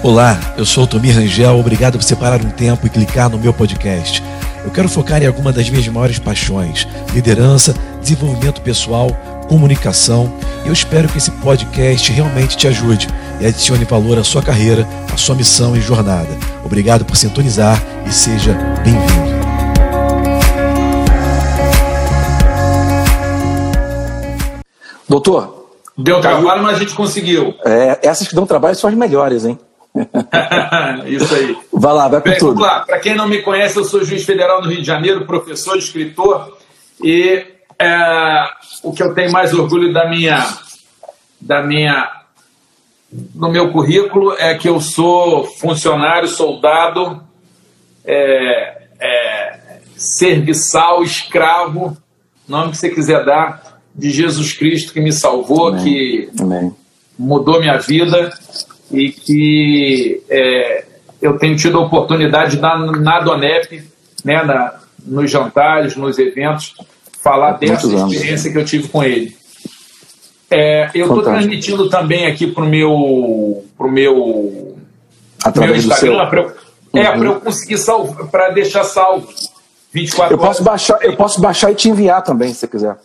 [0.00, 3.52] Olá, eu sou o Tomir Rangel, obrigado por separar um tempo e clicar no meu
[3.52, 4.22] podcast.
[4.64, 9.10] Eu quero focar em alguma das minhas maiores paixões: liderança, desenvolvimento pessoal,
[9.48, 10.32] comunicação.
[10.64, 13.08] E eu espero que esse podcast realmente te ajude
[13.40, 16.30] e adicione valor à sua carreira, à sua missão e jornada.
[16.64, 18.52] Obrigado por sintonizar e seja
[18.84, 19.38] bem-vindo.
[25.08, 25.58] Doutor.
[26.00, 27.52] Deu trabalho, mas a gente conseguiu.
[27.64, 29.58] É, essas que dão trabalho são as melhores, hein?
[31.06, 31.56] Isso aí.
[31.72, 32.60] Vai lá, vai com Bem, tudo.
[32.60, 36.56] Para quem não me conhece, eu sou juiz federal no Rio de Janeiro, professor, escritor,
[37.02, 37.46] e
[37.78, 38.50] é,
[38.82, 40.44] o que eu tenho mais orgulho da minha,
[41.40, 42.10] da minha,
[43.34, 47.22] no meu currículo é que eu sou funcionário, soldado,
[48.04, 49.58] é, é,
[49.96, 51.96] serviçal, escravo,
[52.48, 55.84] nome que você quiser dar, de Jesus Cristo que me salvou, Amém.
[55.84, 56.74] que Amém.
[57.18, 58.32] mudou minha vida
[58.90, 60.84] e que é,
[61.20, 63.82] eu tenho tido a oportunidade de dar na Donep,
[64.24, 66.74] né, na, nos jantares, nos eventos,
[67.22, 68.12] falar dessa anos.
[68.12, 69.36] experiência que eu tive com ele.
[70.50, 74.78] É, eu estou transmitindo também aqui para o meu, pro meu, meu
[75.44, 76.12] Através do seu.
[76.12, 76.52] Instagram, para eu,
[76.94, 77.18] é, Uhum.
[77.18, 79.28] pra eu conseguir salvo, para deixar salvo
[79.92, 80.60] 24 Eu posso horas.
[80.60, 82.96] baixar, eu posso baixar e te enviar também, se você quiser.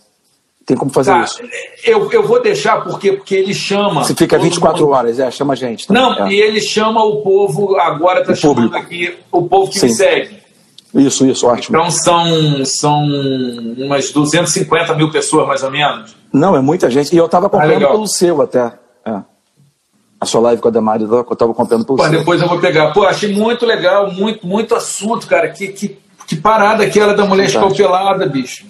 [0.65, 1.41] Tem como fazer Tá, isso.
[1.83, 4.03] eu, eu vou deixar porque, porque ele chama.
[4.03, 4.93] Você fica todo 24 mundo.
[4.93, 5.87] horas, é, chama a gente.
[5.87, 6.31] também, Não, é.
[6.31, 8.77] e ele chama o povo, agora está chamando público.
[8.77, 9.87] aqui o povo que Sim.
[9.87, 10.43] me segue.
[10.95, 11.75] Isso, isso, ótimo.
[11.77, 13.03] Então são, são
[13.77, 16.15] umas 250 mil pessoas, mais ou menos.
[16.31, 17.13] Não, é muita gente.
[17.13, 17.91] E eu tava acompanhando legal.
[17.91, 18.71] pelo seu até.
[19.05, 19.19] É.
[20.21, 22.11] A sua live com a Damari, eu tava acompanhando pelo Pô, seu.
[22.19, 22.93] depois eu vou pegar.
[22.93, 25.49] Pô, achei muito legal, muito, muito assunto, cara.
[25.49, 27.65] Que, que, que parada aquela da mulher Verdade.
[27.73, 28.65] escalpelada, bicho.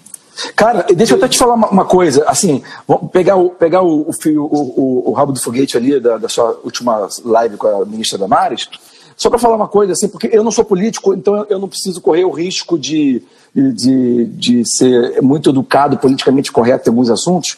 [0.55, 4.09] Cara, deixa eu até te falar uma, uma coisa, assim, vamos pegar o, pegar o,
[4.09, 7.67] o, fio- o, o, o rabo do foguete ali da, da sua última live com
[7.67, 8.67] a ministra Damares,
[9.15, 12.01] só para falar uma coisa, assim, porque eu não sou político, então eu, não preciso
[12.01, 13.21] correr o risco de,
[13.53, 17.57] de, de ser muito educado, politicamente correto em alguns assuntos.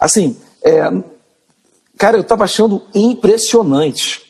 [0.00, 0.90] Assim, é,
[1.98, 4.27] cara, eu estava achando impressionante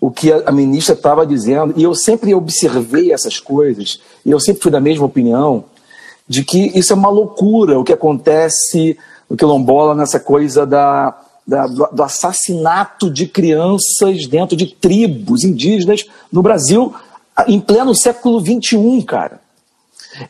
[0.00, 4.62] o que a, ministra estava dizendo, e eu sempre observei essas coisas, e eu sempre
[4.62, 5.64] fui da mesma opinião,
[6.26, 8.96] de que isso é uma loucura o que acontece
[9.28, 16.42] no quilombola nessa coisa da, da- do, assassinato de crianças dentro de tribos indígenas no
[16.42, 16.94] Brasil
[17.46, 19.40] em pleno século XXI, cara.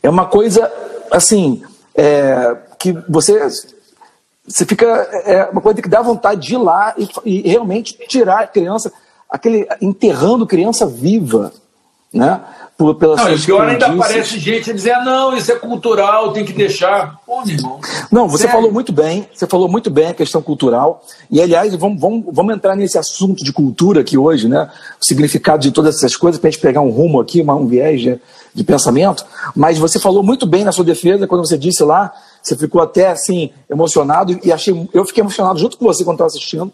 [0.01, 0.71] É uma coisa,
[1.11, 1.63] assim,
[1.95, 3.39] é, que você
[4.47, 4.85] você fica
[5.25, 8.91] é uma coisa que dá vontade de ir lá e, e realmente tirar a criança,
[9.31, 11.53] aquele enterrando criança viva,
[12.13, 12.41] né?
[12.77, 16.43] Por, pelas Não, e pior ainda aparece gente dizendo, ah, não, isso é cultural, tem
[16.43, 17.19] que deixar.
[17.25, 17.79] Pô, irmão.
[18.11, 18.55] Não, você Sério?
[18.55, 21.05] falou muito bem, você falou muito bem a questão cultural.
[21.29, 24.67] E, aliás, vamos, vamos, vamos entrar nesse assunto de cultura aqui hoje, né?
[24.99, 27.67] O significado de todas essas coisas, para a gente pegar um rumo aqui, uma, um
[27.67, 28.19] viés de,
[28.51, 29.23] de pensamento.
[29.55, 33.09] Mas você falou muito bem na sua defesa, quando você disse lá, você ficou até
[33.09, 34.89] assim, emocionado, e achei.
[34.91, 36.71] Eu fiquei emocionado junto com você quando estava assistindo,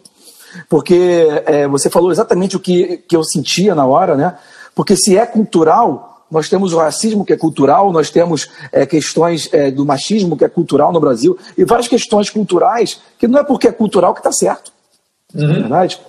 [0.68, 4.36] porque é, você falou exatamente o que, que eu sentia na hora, né?
[4.74, 9.48] Porque se é cultural, nós temos o racismo que é cultural, nós temos é, questões
[9.52, 13.44] é, do machismo que é cultural no Brasil, e várias questões culturais que não é
[13.44, 14.72] porque é cultural que está certo.
[15.34, 16.00] Não é verdade?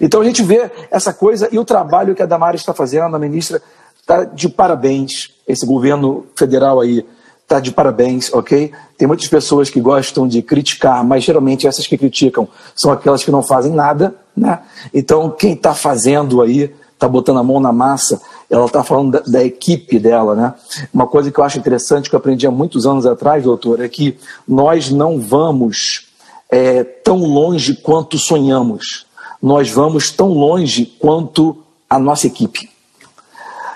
[0.00, 3.18] Então a gente vê essa coisa e o trabalho que a Damares está fazendo, a
[3.18, 3.62] ministra,
[4.00, 5.34] está de parabéns.
[5.46, 7.06] Esse governo federal aí
[7.48, 8.70] está de parabéns, ok?
[8.98, 13.30] Tem muitas pessoas que gostam de criticar, mas geralmente essas que criticam são aquelas que
[13.30, 14.60] não fazem nada, né?
[14.92, 18.20] Então quem está fazendo aí, está botando a mão na massa,
[18.50, 20.54] ela está falando da, da equipe dela, né?
[20.92, 23.88] Uma coisa que eu acho interessante, que eu aprendi há muitos anos atrás, doutor, é
[23.88, 26.08] que nós não vamos
[26.50, 29.06] é, tão longe quanto sonhamos.
[29.40, 31.56] Nós vamos tão longe quanto
[31.88, 32.68] a nossa equipe.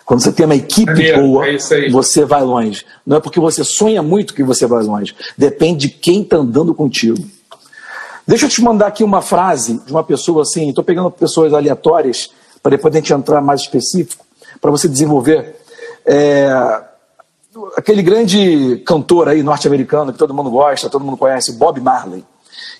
[0.05, 1.59] Quando você tem uma equipe Maneiro, boa, é
[1.91, 2.85] você vai longe.
[3.07, 5.15] Não é porque você sonha muito que você vai longe.
[5.37, 7.19] Depende de quem está andando contigo.
[8.27, 10.69] Deixa eu te mandar aqui uma frase de uma pessoa assim.
[10.69, 12.31] Estou pegando pessoas aleatórias
[12.63, 14.25] para depois a gente entrar mais específico,
[14.61, 15.57] para você desenvolver.
[16.07, 16.49] É,
[17.77, 22.25] aquele grande cantor aí norte-americano que todo mundo gosta, todo mundo conhece, Bob Marley,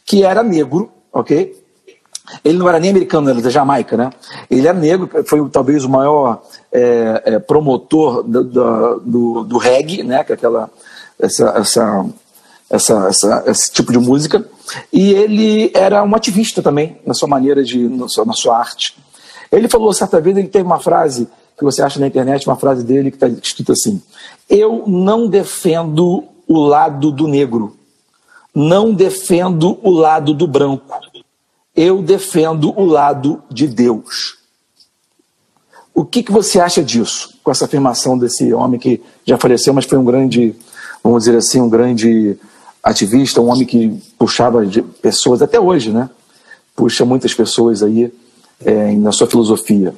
[0.05, 1.62] que era negro, ok?
[2.45, 4.11] Ele não era nem americano, ele era da Jamaica, né?
[4.51, 6.43] Ele era negro, foi talvez o maior
[6.73, 10.23] é, é, promotor do, do, do, reggae, né?
[10.23, 10.71] Que é aquela,
[11.19, 12.07] essa, essa,
[12.71, 14.45] essa, essa, esse tipo de música.
[14.93, 18.97] E ele era um ativista também, na sua maneira de, na sua, na sua arte.
[19.51, 21.29] Ele falou certa vez, ele teve uma frase
[21.59, 24.01] que você acha na internet, uma frase dele que está escrito assim:
[24.49, 27.77] Eu não defendo o lado do negro,
[28.55, 30.95] não defendo o lado do branco,
[31.75, 34.37] eu defendo o lado de Deus.
[35.95, 39.85] O que, que você acha disso, com essa afirmação desse homem que já faleceu, mas
[39.85, 40.55] foi um grande,
[41.03, 42.37] vamos dizer assim, um grande
[42.83, 44.61] ativista, um homem que puxava
[45.01, 46.09] pessoas, até hoje, né?
[46.75, 48.13] Puxa muitas pessoas aí
[48.65, 49.95] é, na sua filosofia.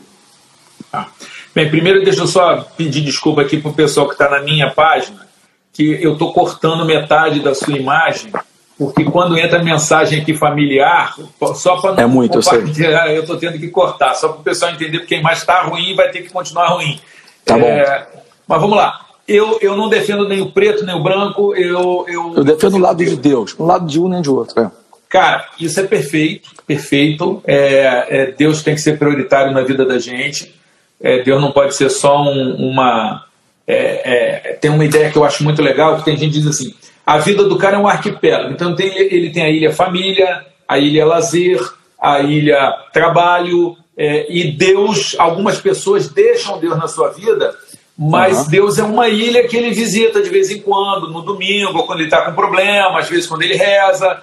[0.93, 1.09] Ah.
[1.55, 4.71] Bem, primeiro deixa eu só pedir desculpa aqui para o pessoal que está na minha
[4.71, 5.25] página,
[5.73, 8.33] que eu estou cortando metade da sua imagem,
[8.79, 11.15] porque quando entra mensagem aqui familiar,
[11.55, 14.73] só para não é muito, compartilhar, eu estou tendo que cortar, só para o pessoal
[14.73, 17.01] entender, porque a imagem está ruim vai ter que continuar ruim.
[17.45, 18.21] Tá é, bom.
[18.49, 19.01] Mas vamos lá.
[19.27, 21.55] Eu, eu não defendo nem o preto nem o branco.
[21.55, 24.61] Eu, eu, eu defendo o lado de Deus, um lado de um nem de outro.
[24.61, 24.71] É.
[25.09, 27.41] Cara, isso é perfeito, perfeito.
[27.47, 30.53] É, é, Deus tem que ser prioritário na vida da gente.
[31.01, 33.25] É, Deus não pode ser só um, uma.
[33.67, 36.47] É, é, tem uma ideia que eu acho muito legal, que tem gente que diz
[36.49, 36.75] assim:
[37.07, 38.53] a vida do cara é um arquipélago.
[38.53, 41.61] Então tem, ele tem a ilha família, a ilha lazer,
[42.01, 47.57] a ilha trabalho, é, e Deus, algumas pessoas deixam Deus na sua vida,
[47.97, 48.49] mas uhum.
[48.49, 52.01] Deus é uma ilha que ele visita de vez em quando, no domingo, ou quando
[52.01, 54.23] ele está com problema, às vezes quando ele reza,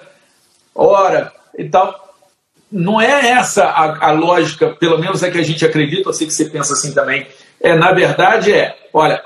[0.74, 2.00] ora e tal.
[2.70, 6.26] Não é essa a, a lógica, pelo menos é que a gente acredita, eu sei
[6.26, 7.26] que você pensa assim também.
[7.60, 9.22] É, na verdade, é, olha,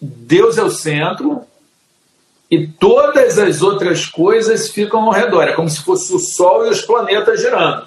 [0.00, 1.42] Deus é o centro,
[2.50, 5.42] e todas as outras coisas ficam ao redor.
[5.42, 7.86] É como se fosse o Sol e os planetas girando.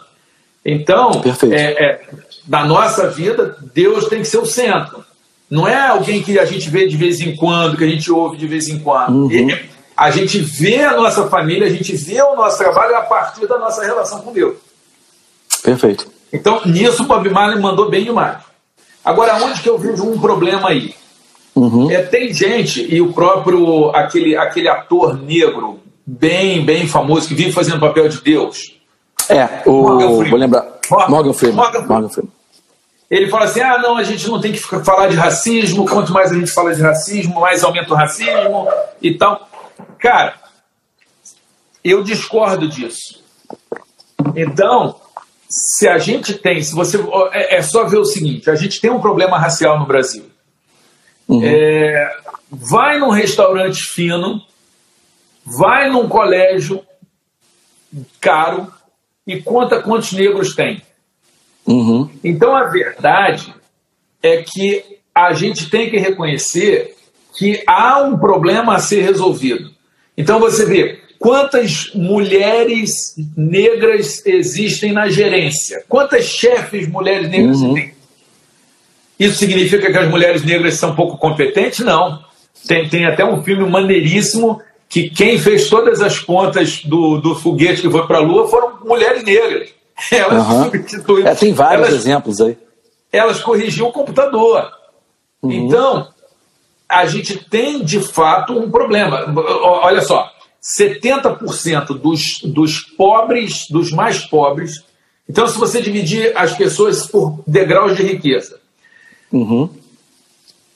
[0.65, 1.21] Então,
[1.51, 2.01] é, é,
[2.47, 5.03] na nossa vida, Deus tem que ser o centro.
[5.49, 8.37] Não é alguém que a gente vê de vez em quando, que a gente ouve
[8.37, 9.15] de vez em quando.
[9.15, 9.47] Uhum.
[9.95, 13.57] a gente vê a nossa família, a gente vê o nosso trabalho a partir da
[13.57, 14.57] nossa relação com Deus.
[15.63, 16.07] Perfeito.
[16.31, 18.37] Então, nisso o Bob Marley mandou bem demais.
[19.03, 20.93] Agora, onde que eu vejo um problema aí?
[21.59, 21.91] Uhum.
[21.91, 27.51] É, tem gente, e o próprio, aquele, aquele ator negro, bem, bem famoso, que vive
[27.51, 28.79] fazendo papel de Deus.
[29.27, 31.57] É, o, vou lembrar, Morgan, Morgan Freeman.
[31.57, 32.31] Morgan, Morgan Freeman.
[33.11, 36.31] Ele fala assim: ah, não, a gente não tem que falar de racismo, quanto mais
[36.31, 38.67] a gente fala de racismo, mais aumenta o racismo
[39.01, 39.49] e tal.
[39.97, 40.35] Cara,
[41.83, 43.21] eu discordo disso.
[44.33, 44.95] Então,
[45.49, 46.97] se a gente tem, se você.
[47.33, 50.28] É, é só ver o seguinte: a gente tem um problema racial no Brasil.
[51.29, 51.41] Uhum.
[51.43, 52.17] É,
[52.49, 54.41] vai num restaurante fino,
[55.45, 56.83] vai num colégio
[58.19, 58.67] caro
[59.25, 60.81] e conta quantos negros tem.
[61.67, 62.09] Uhum.
[62.23, 63.53] Então a verdade
[64.23, 64.83] é que
[65.13, 66.95] a gente tem que reconhecer
[67.37, 69.71] que há um problema a ser resolvido.
[70.17, 72.89] Então você vê quantas mulheres
[73.37, 77.75] negras existem na gerência, quantas chefes mulheres negras uhum.
[77.75, 77.98] tem.
[79.19, 81.79] Isso significa que as mulheres negras são pouco competentes?
[81.79, 82.23] Não.
[82.65, 87.81] Tem, tem até um filme maneiríssimo que quem fez todas as pontas do, do foguete
[87.81, 89.69] que foi para a Lua foram mulheres negras.
[90.11, 90.63] Elas uhum.
[90.63, 91.29] substituíram.
[91.29, 92.57] É, tem vários elas, exemplos aí.
[93.11, 94.71] Elas corrigiam o computador.
[95.41, 95.51] Uhum.
[95.51, 96.07] Então,
[96.87, 99.25] a gente tem de fato um problema.
[99.83, 100.31] Olha só,
[100.63, 104.83] 70% dos, dos pobres, dos mais pobres.
[105.27, 108.58] Então, se você dividir as pessoas por degraus de riqueza,
[109.31, 109.69] Uhum.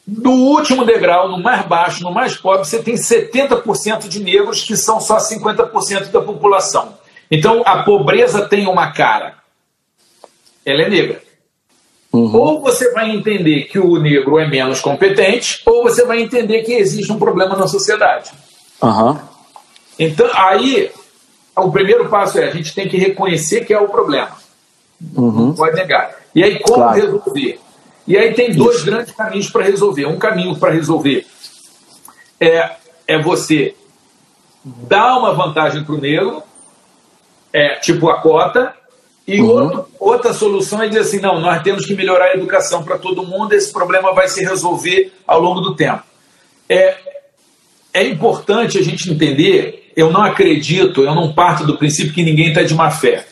[0.06, 4.76] Do último degrau, no mais baixo, no mais pobre, você tem 70% de negros que
[4.76, 6.98] são só 50% da população.
[7.32, 9.36] Então a pobreza tem uma cara.
[10.66, 11.24] Ela é negra.
[12.12, 12.36] Uhum.
[12.36, 16.74] Ou você vai entender que o negro é menos competente, ou você vai entender que
[16.74, 18.32] existe um problema na sociedade.
[18.82, 19.18] Uhum.
[19.98, 20.92] Então, aí,
[21.56, 24.32] o primeiro passo é a gente tem que reconhecer que é o problema.
[25.16, 25.48] Uhum.
[25.48, 26.16] Não pode negar.
[26.36, 27.02] E aí, como claro.
[27.02, 27.60] resolver?
[28.08, 28.86] E aí tem dois Isso.
[28.86, 30.06] grandes caminhos para resolver.
[30.06, 31.26] Um caminho para resolver
[32.40, 32.72] é,
[33.08, 33.76] é você
[34.64, 36.44] dar uma vantagem para o negro,
[37.52, 38.74] é, tipo a cota,
[39.26, 39.50] e uhum.
[39.50, 43.26] outro, outra solução é dizer assim: não, nós temos que melhorar a educação para todo
[43.26, 46.04] mundo, esse problema vai se resolver ao longo do tempo.
[46.68, 46.98] É,
[47.94, 52.50] é importante a gente entender, eu não acredito, eu não parto do princípio que ninguém
[52.50, 53.26] está de má fé.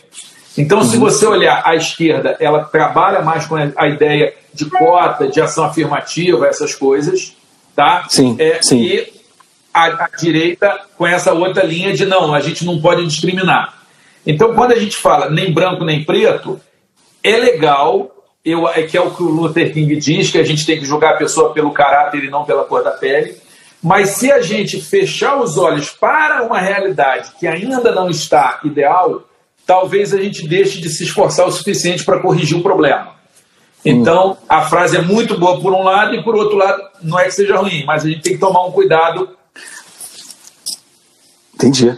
[0.57, 0.83] Então, uhum.
[0.83, 5.63] se você olhar a esquerda, ela trabalha mais com a ideia de cota, de ação
[5.63, 7.35] afirmativa, essas coisas,
[7.75, 8.05] tá?
[8.09, 8.81] Sim, é, sim.
[8.81, 9.13] E
[9.73, 13.81] a, a, direita com essa outra linha de não, a gente não pode discriminar.
[14.25, 16.59] Então, quando a gente fala nem branco nem preto,
[17.23, 18.11] é legal,
[18.43, 20.85] eu, é que é o que o Luther King diz, que a gente tem que
[20.85, 23.37] julgar a pessoa pelo caráter e não pela cor da pele.
[23.81, 29.23] Mas se a gente fechar os olhos para uma realidade que ainda não está ideal,
[29.65, 33.15] talvez a gente deixe de se esforçar o suficiente para corrigir o problema.
[33.83, 37.25] Então, a frase é muito boa por um lado e por outro lado, não é
[37.25, 39.29] que seja ruim, mas a gente tem que tomar um cuidado.
[41.55, 41.97] Entendi.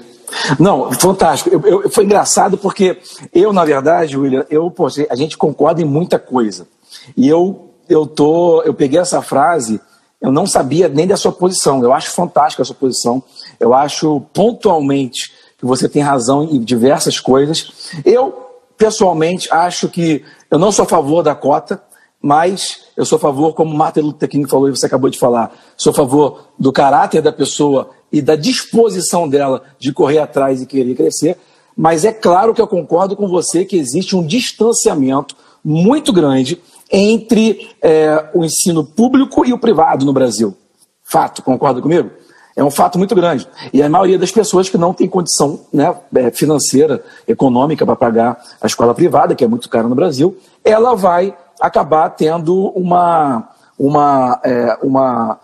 [0.59, 1.49] Não, fantástico.
[1.49, 2.97] Eu, eu, foi engraçado porque
[3.33, 6.67] eu, na verdade, William, eu, pô, a gente concorda em muita coisa.
[7.15, 9.79] E eu, eu tô, eu peguei essa frase,
[10.21, 11.83] eu não sabia nem da sua posição.
[11.83, 13.21] Eu acho fantástica a sua posição.
[13.59, 15.31] Eu acho pontualmente
[15.63, 17.71] que você tem razão em diversas coisas.
[18.03, 18.33] Eu,
[18.77, 21.81] pessoalmente, acho que eu não sou a favor da cota,
[22.21, 25.55] mas eu sou a favor, como Martin Luther King falou e você acabou de falar,
[25.77, 30.65] sou a favor do caráter da pessoa e da disposição dela de correr atrás e
[30.65, 31.37] querer crescer.
[31.77, 37.69] Mas é claro que eu concordo com você que existe um distanciamento muito grande entre
[37.81, 40.57] é, o ensino público e o privado no Brasil.
[41.01, 42.11] Fato, concorda comigo?
[42.55, 43.47] É um fato muito grande.
[43.71, 48.43] E a maioria das pessoas que não tem condição né, é, financeira, econômica para pagar
[48.61, 54.39] a escola privada, que é muito cara no Brasil, ela vai acabar tendo uma, uma,
[54.43, 55.39] é, uma,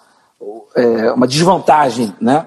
[0.75, 2.13] é, uma desvantagem.
[2.21, 2.45] Né?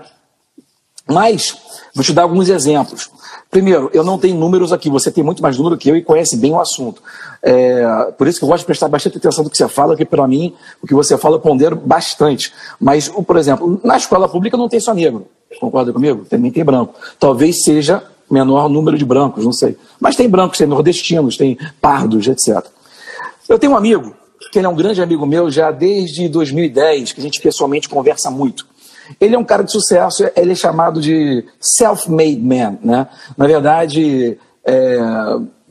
[1.07, 1.57] Mas,
[1.95, 3.11] vou te dar alguns exemplos.
[3.51, 6.37] Primeiro, eu não tenho números aqui, você tem muito mais número que eu e conhece
[6.37, 7.03] bem o assunto.
[7.43, 10.05] É, por isso que eu gosto de prestar bastante atenção no que você fala, porque
[10.05, 12.53] para mim, o que você fala eu pondero bastante.
[12.81, 15.27] Mas, por exemplo, na escola pública não tem só negro,
[15.61, 16.25] concorda comigo?
[16.25, 16.95] Também tem branco.
[17.19, 19.77] Talvez seja menor número de brancos, não sei.
[20.01, 22.65] Mas tem brancos, tem nordestinos, tem pardos, etc.
[23.47, 24.15] Eu tenho um amigo,
[24.51, 28.31] que ele é um grande amigo meu já desde 2010, que a gente pessoalmente conversa
[28.31, 28.67] muito.
[29.21, 33.07] Ele é um cara de sucesso, ele é chamado de self-made man, né?
[33.37, 34.99] Na verdade, é,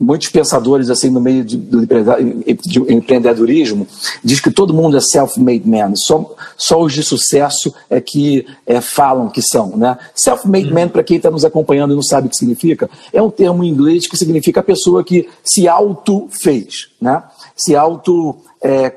[0.02, 3.86] muitos pensadores assim no meio de, do de empreendedorismo
[4.22, 8.80] diz que todo mundo é self-made man, só, só os de sucesso é que é,
[8.80, 9.96] falam que são, né?
[10.14, 13.30] Self-made man, para quem está nos acompanhando e não sabe o que significa, é um
[13.30, 17.22] termo em inglês que significa a pessoa que se auto fez, né?
[17.56, 18.92] Se auto é,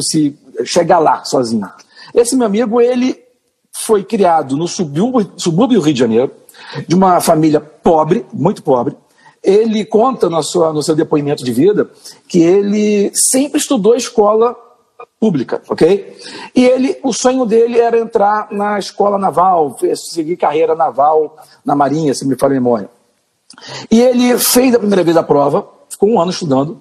[0.00, 1.68] se chegar lá sozinho.
[2.14, 3.23] Esse meu amigo, ele
[3.84, 6.30] foi criado no subúrbio, subúrbio Rio de Janeiro,
[6.86, 8.96] de uma família pobre, muito pobre.
[9.42, 11.90] Ele conta no, sua, no seu depoimento de vida
[12.26, 14.56] que ele sempre estudou escola
[15.20, 16.16] pública, ok?
[16.54, 22.14] E ele, o sonho dele era entrar na escola naval, seguir carreira naval na Marinha,
[22.14, 22.88] se me fala a memória.
[23.90, 26.80] E ele fez a primeira vez a prova, ficou um ano estudando,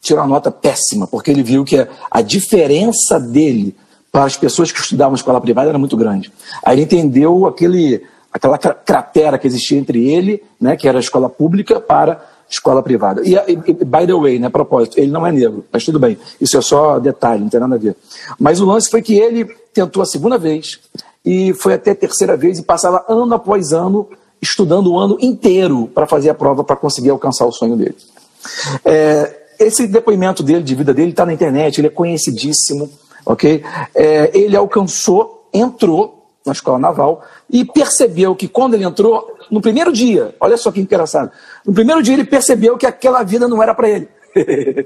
[0.00, 3.76] tirou uma nota péssima, porque ele viu que a diferença dele
[4.10, 6.32] para as pessoas que estudavam escola privada era muito grande.
[6.62, 11.28] Aí ele entendeu aquele, aquela cratera que existia entre ele, né, que era a escola
[11.28, 13.22] pública, para escola privada.
[13.24, 16.56] E, e, by the way, né, propósito, ele não é negro, mas tudo bem, isso
[16.56, 17.94] é só detalhe, não tem nada a ver.
[18.38, 20.80] Mas o lance foi que ele tentou a segunda vez
[21.24, 24.08] e foi até a terceira vez e passava ano após ano
[24.40, 27.96] estudando o ano inteiro para fazer a prova para conseguir alcançar o sonho dele.
[28.84, 32.88] É, esse depoimento dele, de vida dele, está na internet, ele é conhecidíssimo
[33.28, 33.62] ok?
[33.94, 39.92] É, ele alcançou, entrou na escola naval e percebeu que quando ele entrou, no primeiro
[39.92, 41.30] dia, olha só que engraçado,
[41.64, 44.08] no primeiro dia ele percebeu que aquela vida não era para ele.
[44.40, 44.84] Ele,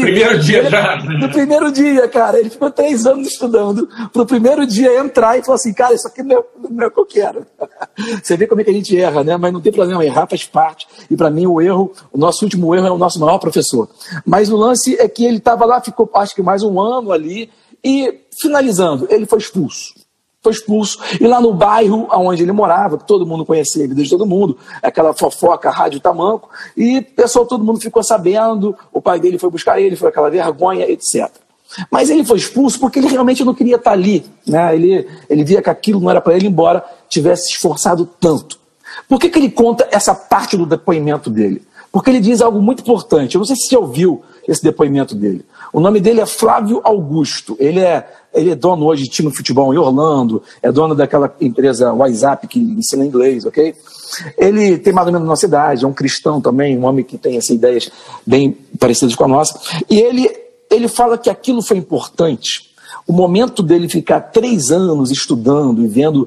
[0.00, 0.96] primeiro dia ele, já.
[1.02, 3.88] No primeiro dia, cara, ele ficou três anos estudando.
[4.12, 6.90] Pro primeiro dia entrar e falou assim, cara, isso aqui não é, não é o
[6.90, 7.46] que eu quero.
[8.22, 9.36] Você vê como é que a gente erra, né?
[9.36, 10.86] Mas não tem problema, errar faz parte.
[11.10, 13.88] E para mim o erro, o nosso último erro é o nosso maior professor.
[14.24, 17.50] Mas o lance é que ele estava lá, ficou acho que mais um ano ali,
[17.84, 20.01] e finalizando, ele foi expulso
[20.42, 20.98] foi expulso.
[21.20, 24.58] E lá no bairro onde ele morava, todo mundo conhecia a vida de todo mundo,
[24.82, 29.80] aquela fofoca, rádio tamanco, e pessoal, todo mundo ficou sabendo, o pai dele foi buscar
[29.80, 31.30] ele, foi aquela vergonha, etc.
[31.90, 34.26] Mas ele foi expulso porque ele realmente não queria estar ali.
[34.46, 34.74] Né?
[34.74, 38.60] Ele, ele via que aquilo não era para ele, embora tivesse se esforçado tanto.
[39.08, 41.62] Por que, que ele conta essa parte do depoimento dele?
[41.92, 43.34] Porque ele diz algo muito importante.
[43.34, 45.44] Eu não sei se você ouviu esse depoimento dele.
[45.72, 47.54] O nome dele é Flávio Augusto.
[47.60, 51.34] Ele é ele é dono hoje de time de futebol em Orlando, é dono daquela
[51.40, 53.74] empresa WhatsApp que ensina inglês, ok?
[54.38, 57.36] Ele tem mais ou menos nossa idade, é um cristão também, um homem que tem
[57.36, 57.90] essas ideias
[58.26, 59.60] bem parecidas com a nossa.
[59.88, 60.30] E ele,
[60.70, 62.72] ele fala que aquilo foi importante.
[63.06, 66.26] O momento dele ficar três anos estudando e vendo,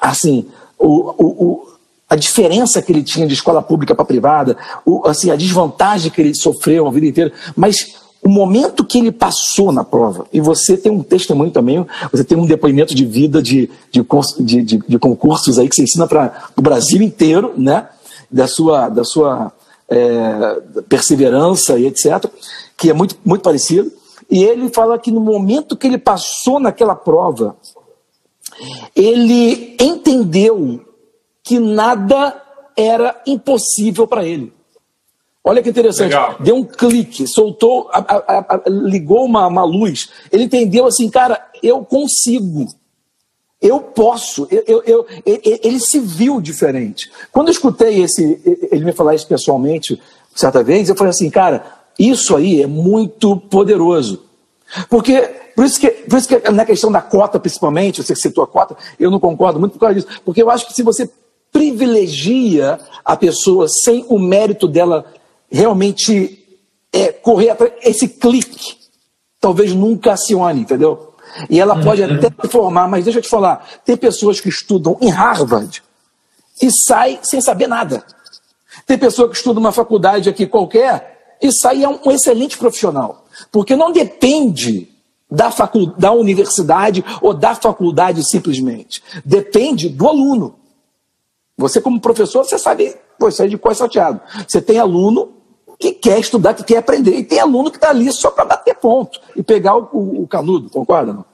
[0.00, 0.46] assim,
[0.78, 1.77] o, o, o
[2.08, 6.20] a diferença que ele tinha de escola pública para privada, o, assim, a desvantagem que
[6.20, 10.76] ele sofreu a vida inteira, mas o momento que ele passou na prova, e você
[10.76, 14.02] tem um testemunho também, você tem um depoimento de vida de, de,
[14.62, 17.88] de, de, concursos aí que você ensina para o Brasil inteiro, né?
[18.30, 19.52] Da sua, da sua
[19.88, 22.26] é, perseverança e etc.,
[22.76, 23.90] que é muito, muito parecido.
[24.30, 27.56] E ele fala que no momento que ele passou naquela prova,
[28.94, 30.84] ele entendeu
[31.48, 32.42] que nada
[32.76, 34.52] era impossível para ele.
[35.42, 36.10] Olha que interessante.
[36.10, 36.36] Legal.
[36.38, 40.10] Deu um clique, soltou, a, a, a, ligou uma, uma luz.
[40.30, 42.66] Ele entendeu assim, cara, eu consigo.
[43.62, 47.10] eu posso, eu, eu, eu, ele se viu diferente.
[47.32, 49.98] Quando eu escutei esse, ele me falar isso pessoalmente,
[50.34, 51.64] certa vez, eu falei assim, cara,
[51.98, 54.22] isso aí é muito poderoso.
[54.90, 55.22] Porque,
[55.56, 58.76] por isso que, por isso que na questão da cota, principalmente, você citou a cota,
[59.00, 60.20] eu não concordo muito por causa disso.
[60.26, 61.10] Porque eu acho que se você
[61.52, 65.04] privilegia a pessoa sem o mérito dela
[65.50, 66.44] realmente
[66.92, 68.76] é, correr atrás, esse clique,
[69.40, 71.14] talvez nunca acione, entendeu?
[71.48, 72.16] E ela pode uhum.
[72.16, 75.82] até formar, mas deixa eu te falar, tem pessoas que estudam em Harvard
[76.60, 78.04] e saem sem saber nada.
[78.86, 83.26] Tem pessoa que estuda uma faculdade aqui qualquer e sai é um excelente profissional.
[83.52, 84.88] Porque não depende
[85.30, 89.02] da, facul da universidade ou da faculdade simplesmente.
[89.24, 90.57] Depende do aluno.
[91.58, 94.20] Você, como professor, você sabe, pô, isso aí de quase salteado.
[94.46, 95.32] Você tem aluno
[95.76, 97.16] que quer estudar, que quer aprender.
[97.16, 100.28] E tem aluno que está ali só para bater ponto e pegar o, o, o
[100.28, 101.12] canudo, concorda?
[101.12, 101.24] Não?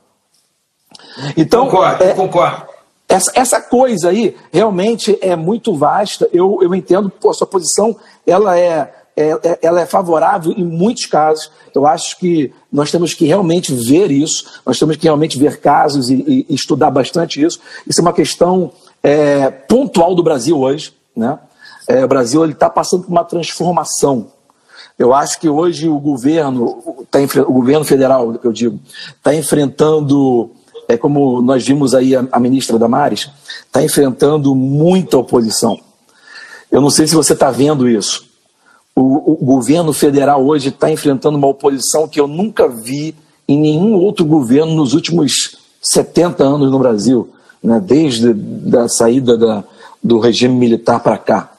[1.36, 2.74] Então, concordo, é, concordo.
[3.06, 6.26] Essa, essa coisa aí realmente é muito vasta.
[6.32, 7.94] Eu, eu entendo, pô, sua posição
[8.26, 11.50] ela é, é, é, ela é favorável em muitos casos.
[11.74, 16.08] Eu acho que nós temos que realmente ver isso, nós temos que realmente ver casos
[16.08, 17.60] e, e estudar bastante isso.
[17.86, 18.72] Isso é uma questão
[19.04, 20.94] é, pontual do Brasil hoje.
[21.14, 21.38] Né?
[21.86, 24.28] É, o Brasil está passando por uma transformação.
[24.98, 30.50] Eu acho que hoje o governo, tá, o governo federal, eu digo, está enfrentando,
[30.88, 33.28] é como nós vimos aí a, a ministra Damares,
[33.66, 35.78] está enfrentando muita oposição.
[36.70, 38.24] Eu não sei se você está vendo isso.
[38.96, 43.14] O, o, governo federal hoje está enfrentando uma oposição que eu nunca vi
[43.46, 47.33] em nenhum outro governo nos últimos 70 anos no Brasil,
[47.64, 47.80] né?
[47.80, 48.36] desde
[48.76, 49.64] a saída da,
[50.02, 51.50] do regime militar para cá.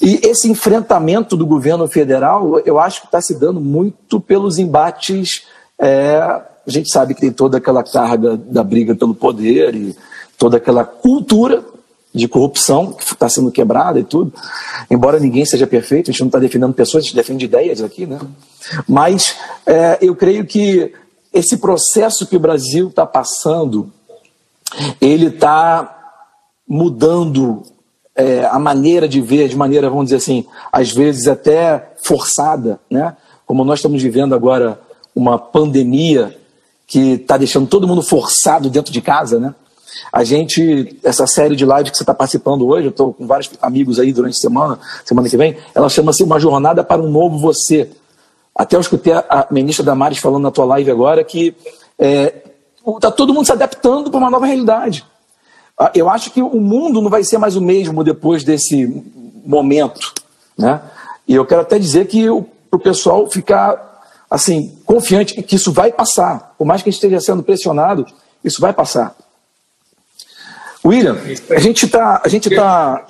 [0.00, 5.42] E esse enfrentamento do governo federal, eu acho que está se dando muito pelos embates.
[5.76, 9.96] É, a gente sabe que tem toda aquela carga da briga pelo poder e
[10.38, 11.64] toda aquela cultura
[12.14, 14.32] de corrupção que está sendo quebrada e tudo.
[14.88, 18.06] Embora ninguém seja perfeito, a gente não está defendendo pessoas, a gente defende ideias aqui,
[18.06, 18.18] né?
[18.88, 20.92] Mas é, eu creio que
[21.32, 23.92] esse processo que o Brasil está passando,
[25.00, 25.94] ele está
[26.66, 27.62] mudando
[28.14, 33.16] é, a maneira de ver, de maneira, vamos dizer assim, às vezes até forçada, né?
[33.46, 34.80] Como nós estamos vivendo agora
[35.14, 36.36] uma pandemia
[36.86, 39.54] que está deixando todo mundo forçado dentro de casa, né?
[40.12, 43.50] A gente, essa série de live que você está participando hoje, eu estou com vários
[43.60, 47.38] amigos aí durante a semana, semana que vem, ela chama-se Uma Jornada para um Novo
[47.38, 47.90] Você.
[48.54, 51.54] Até eu escutei a ministra Damares falando na tua live agora que
[51.98, 52.34] é,
[53.00, 55.04] tá todo mundo se adaptando para uma nova realidade.
[55.78, 58.86] Ah, eu acho que o mundo não vai ser mais o mesmo depois desse
[59.44, 60.12] momento,
[60.56, 60.80] né?
[61.26, 62.24] E eu quero até dizer que
[62.70, 63.86] para o pessoal ficar
[64.30, 68.06] assim confiante que isso vai passar, por mais que a gente esteja sendo pressionado,
[68.44, 69.14] isso vai passar.
[70.84, 71.16] William,
[71.50, 73.04] a gente está, a gente está,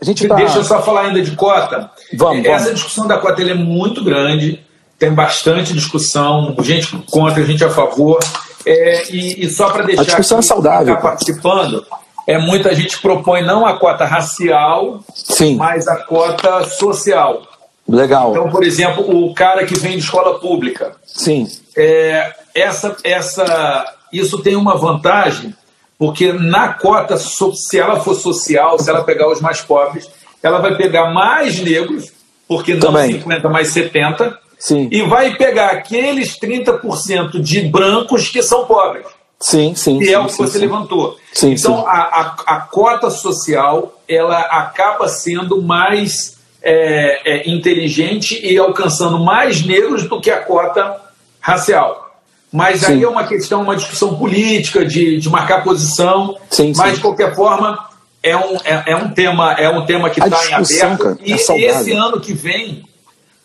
[0.00, 0.34] a gente tá...
[0.36, 1.90] Deixa eu só falar ainda de cota.
[2.14, 2.44] Vamos.
[2.44, 2.74] Essa vamos.
[2.74, 4.64] discussão da cota é muito grande,
[4.98, 8.18] tem bastante discussão, gente contra, gente a favor.
[8.66, 10.94] É, e, e, só para deixar a discussão é saudável.
[10.94, 11.86] Está participando
[12.26, 15.54] é muita gente propõe não a cota racial, Sim.
[15.54, 17.42] mas a cota social.
[17.88, 18.32] Legal.
[18.32, 20.92] Então, por exemplo, o cara que vem de escola pública.
[21.06, 21.46] Sim.
[21.76, 25.54] É, essa, essa, isso tem uma vantagem,
[25.96, 30.10] porque na cota, se ela for social, se ela pegar os mais pobres,
[30.42, 32.12] ela vai pegar mais negros,
[32.48, 33.12] porque não Também.
[33.12, 34.88] 50, mais 70, Sim.
[34.90, 39.06] e vai pegar aqueles 30% de brancos que são pobres.
[39.38, 39.98] Sim, sim.
[39.98, 40.64] Que sim, é o que sim, você sim.
[40.64, 41.16] levantou.
[41.42, 41.86] Então.
[41.86, 49.64] A, a, a, cota social ela acaba sendo mais é, é, inteligente e alcançando mais
[49.64, 51.00] negros do que a cota
[51.38, 52.06] racial.
[52.50, 56.38] Mas aí é uma questão, uma discussão política, de, de marcar posição.
[56.48, 57.78] Sim, mas, de qualquer forma,
[58.22, 60.98] é um, é, é um tema, é um tema que está em aberto.
[60.98, 61.70] cara, e é saudável.
[61.70, 62.82] esse ano que vem,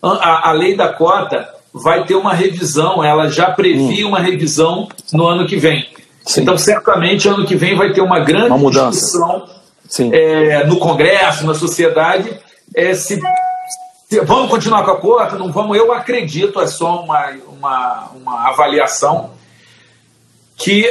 [0.02, 5.26] a, a lei da cota vai ter uma revisão, ela já previa uma revisão no
[5.28, 5.80] ano que vem.
[5.98, 6.02] Hum.
[6.26, 6.42] Sim.
[6.42, 8.92] Então, certamente, ano que vem vai ter uma grande Uma mudança.
[9.00, 9.48] discussão
[10.12, 12.40] é, no Congresso, na sociedade,
[12.76, 13.20] é, se,
[14.10, 18.48] se- vamos continuar com a cota, não vamos, eu acredito, é só uma, uma, uma
[18.50, 19.32] avaliação,
[20.56, 20.86] que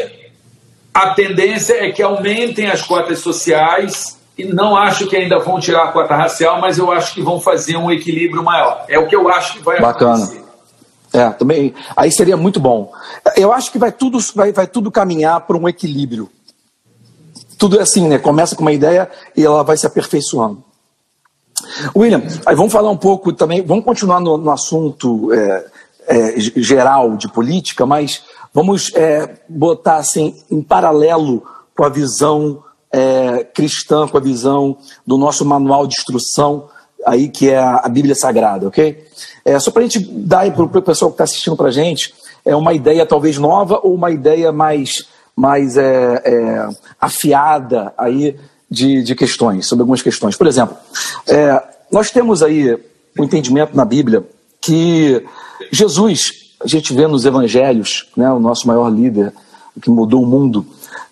[0.93, 5.93] a tendência é que aumentem as cotas sociais não acho que ainda vão tirar a
[5.93, 8.85] cota racial, mas eu acho que vão fazer um equilíbrio maior.
[8.89, 10.15] É o que eu acho que vai Bacana.
[10.15, 10.45] acontecer.
[11.13, 11.75] É, também.
[11.97, 12.93] Aí seria muito bom.
[13.37, 16.31] Eu acho que vai tudo, vai, vai tudo caminhar para um equilíbrio.
[17.59, 18.19] Tudo é assim, né?
[18.19, 20.63] Começa com uma ideia e ela vai se aperfeiçoando.
[21.95, 25.67] William, aí vamos falar um pouco também, vamos continuar no, no assunto é,
[26.09, 28.23] é, geral de política, mas
[28.53, 31.43] vamos é, botar assim em paralelo
[31.77, 34.77] com a visão é, cristã, com a visão
[35.07, 36.69] do nosso manual de instrução,
[37.07, 39.07] aí que é a, a Bíblia Sagrada, ok?
[39.45, 42.15] É, só para a gente dar para o pessoal que está assistindo para a gente
[42.45, 46.69] é uma ideia talvez nova ou uma ideia mais, mais é, é,
[47.01, 48.37] afiada aí
[48.71, 50.37] de, de questões, sobre algumas questões.
[50.37, 50.77] Por exemplo,
[51.27, 52.81] é, nós temos aí o
[53.19, 54.25] um entendimento na Bíblia
[54.61, 55.25] que
[55.73, 59.33] Jesus, a gente vê nos evangelhos, né, o nosso maior líder,
[59.81, 60.67] que mudou o mundo,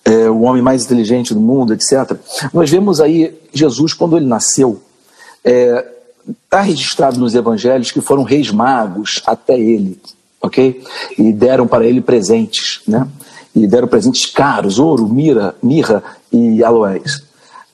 [0.09, 2.17] é, o homem mais inteligente do mundo, etc.
[2.53, 4.81] Nós vemos aí Jesus, quando ele nasceu,
[5.45, 5.87] está é,
[6.49, 10.01] tá registrado nos evangelhos que foram reis magos até ele,
[10.41, 10.83] ok?
[11.19, 13.07] E deram para ele presentes, né?
[13.55, 17.23] E deram presentes caros, ouro, mira, mirra e aloés.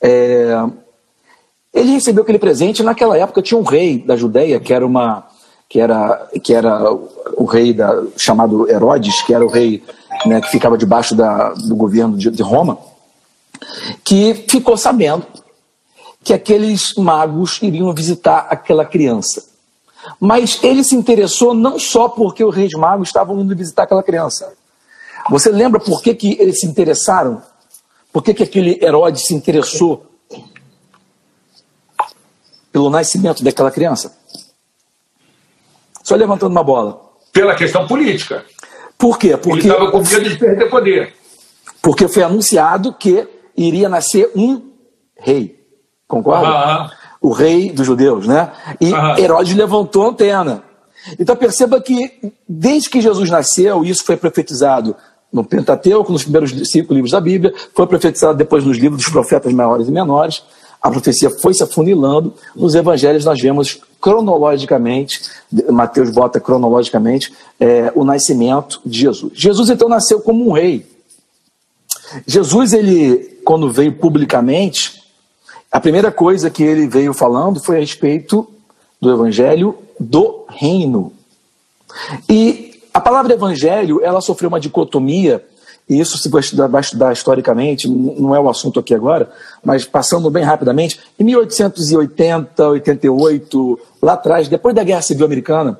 [0.00, 0.64] É,
[1.72, 5.24] ele recebeu aquele presente, naquela época tinha um rei da Judéia, que era uma
[5.68, 6.92] que era, que era
[7.36, 9.82] o rei da, chamado Herodes, que era o rei
[10.26, 12.78] né, que ficava debaixo da, do governo de, de Roma,
[14.02, 15.26] que ficou sabendo
[16.22, 19.44] que aqueles magos iriam visitar aquela criança.
[20.18, 24.52] Mas ele se interessou não só porque os reis magos estavam indo visitar aquela criança.
[25.30, 27.42] Você lembra por que, que eles se interessaram?
[28.12, 30.06] Por que, que aquele Herodes se interessou
[32.70, 34.16] pelo nascimento daquela criança?
[36.02, 37.00] Só levantando uma bola.
[37.32, 38.44] Pela questão política.
[38.98, 39.36] Por quê?
[39.36, 41.14] Porque, Ele estava com medo de perder poder.
[41.82, 43.26] Porque foi anunciado que
[43.56, 44.62] iria nascer um
[45.18, 45.60] rei.
[46.06, 46.48] Concorda?
[46.48, 46.90] Aham.
[47.20, 48.52] O rei dos judeus, né?
[48.80, 49.18] E Aham.
[49.18, 50.62] Herodes levantou a antena.
[51.18, 54.96] Então perceba que desde que Jesus nasceu, isso foi profetizado
[55.32, 59.52] no Pentateuco, nos primeiros cinco livros da Bíblia, foi profetizado depois nos livros dos profetas
[59.52, 60.44] maiores e menores.
[60.84, 62.34] A profecia foi se afunilando.
[62.54, 65.18] Nos evangelhos nós vemos cronologicamente,
[65.70, 69.32] Mateus bota cronologicamente, é, o nascimento de Jesus.
[69.34, 70.84] Jesus então nasceu como um rei.
[72.26, 75.02] Jesus, ele, quando veio publicamente,
[75.72, 78.46] a primeira coisa que ele veio falando foi a respeito
[79.00, 81.14] do evangelho do reino.
[82.28, 85.42] E a palavra evangelho, ela sofreu uma dicotomia
[85.88, 89.30] e isso se vai estudar, vai estudar historicamente, não é o assunto aqui agora,
[89.62, 95.78] mas passando bem rapidamente, em 1880, 88, lá atrás, depois da Guerra Civil Americana,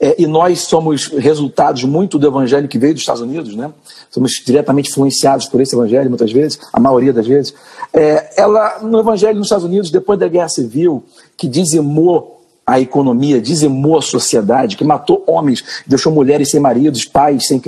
[0.00, 3.72] é, e nós somos resultados muito do evangelho que veio dos Estados Unidos, né?
[4.10, 7.54] Somos diretamente influenciados por esse evangelho, muitas vezes, a maioria das vezes.
[7.92, 11.04] É, ela, no evangelho nos Estados Unidos, depois da Guerra Civil,
[11.36, 12.41] que dizimou
[12.72, 17.60] a economia, dizimou a sociedade, que matou homens, deixou mulheres sem maridos, pais sem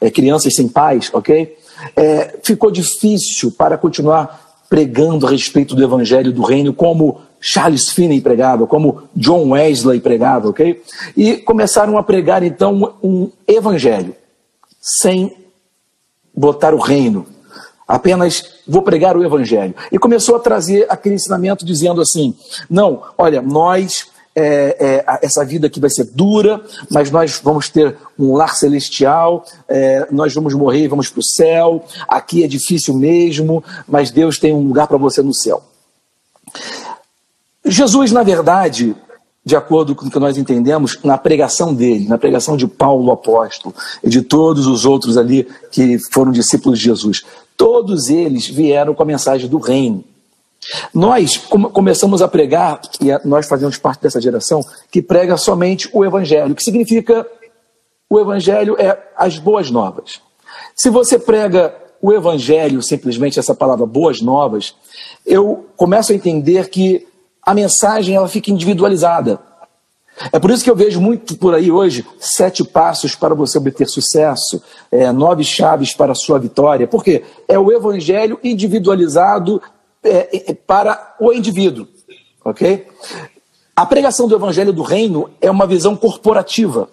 [0.00, 1.56] é, crianças sem pais, ok?
[1.94, 8.20] É, ficou difícil para continuar pregando a respeito do evangelho do reino, como Charles Finney
[8.20, 10.82] pregava, como John Wesley pregava, ok?
[11.16, 14.16] E começaram a pregar então um evangelho
[14.80, 15.36] sem
[16.34, 17.26] botar o reino,
[17.86, 19.74] apenas vou pregar o evangelho.
[19.92, 22.34] E começou a trazer aquele ensinamento dizendo assim:
[22.68, 27.96] não, olha, nós é, é, essa vida aqui vai ser dura, mas nós vamos ter
[28.18, 31.84] um lar celestial, é, nós vamos morrer e vamos para o céu.
[32.06, 35.62] Aqui é difícil mesmo, mas Deus tem um lugar para você no céu.
[37.64, 38.96] Jesus, na verdade,
[39.44, 43.74] de acordo com o que nós entendemos, na pregação dele, na pregação de Paulo apóstolo
[44.04, 47.24] e de todos os outros ali que foram discípulos de Jesus,
[47.56, 50.04] todos eles vieram com a mensagem do reino.
[50.92, 56.54] Nós começamos a pregar, e nós fazemos parte dessa geração, que prega somente o Evangelho,
[56.54, 57.26] que significa
[58.10, 60.20] o Evangelho é as boas novas.
[60.74, 64.74] Se você prega o Evangelho, simplesmente essa palavra boas novas,
[65.26, 67.06] eu começo a entender que
[67.42, 69.40] a mensagem ela fica individualizada.
[70.32, 73.86] É por isso que eu vejo muito por aí hoje sete passos para você obter
[73.86, 76.88] sucesso, é, nove chaves para a sua vitória.
[76.88, 77.24] Por quê?
[77.46, 79.62] É o evangelho individualizado
[80.02, 81.86] é, é, para o indivíduo,
[82.44, 82.86] ok?
[83.74, 86.88] A pregação do evangelho do reino é uma visão corporativa.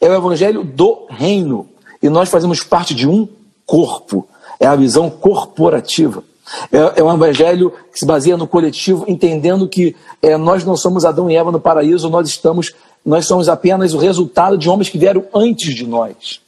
[0.00, 1.68] É o evangelho do reino.
[2.02, 3.28] E nós fazemos parte de um
[3.64, 4.26] corpo.
[4.58, 6.24] É a visão corporativa.
[6.72, 11.04] É, é um evangelho que se baseia no coletivo, entendendo que é, nós não somos
[11.04, 14.98] Adão e Eva no paraíso, nós estamos, nós somos apenas o resultado de homens que
[14.98, 16.40] vieram antes de nós.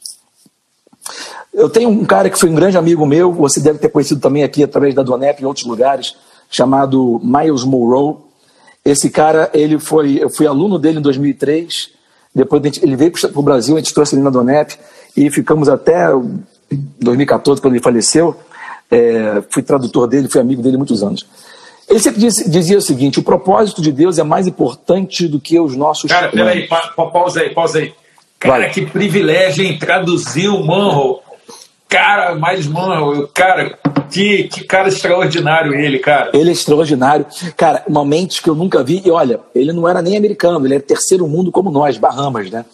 [1.55, 4.43] Eu tenho um cara que foi um grande amigo meu, você deve ter conhecido também
[4.43, 6.13] aqui através da Donep em outros lugares,
[6.51, 8.17] chamado Miles Monroe.
[8.83, 11.91] Esse cara, ele foi, eu fui aluno dele em 2003.
[12.35, 14.77] Depois ele veio para o Brasil, a gente trouxe ele na Donep
[15.15, 16.09] e ficamos até
[16.99, 18.35] 2014, quando ele faleceu.
[18.91, 21.25] É, fui tradutor dele, fui amigo dele muitos anos.
[21.87, 25.57] Ele sempre dizia, dizia, o seguinte: o propósito de Deus é mais importante do que
[25.57, 26.11] os nossos.
[26.11, 27.93] Cara, peraí, pa, pa, pausa aí, pausa aí.
[28.37, 28.73] Cara, vale.
[28.73, 31.24] que privilégio em traduzir o Monroe.
[31.95, 33.79] Cara mais, mano, cara,
[34.11, 36.31] que, que cara extraordinário ele, cara.
[36.33, 37.25] Ele é extraordinário.
[37.55, 39.01] Cara, uma mente que eu nunca vi.
[39.05, 42.65] E olha, ele não era nem americano, ele era terceiro mundo como nós, Bahamas, né?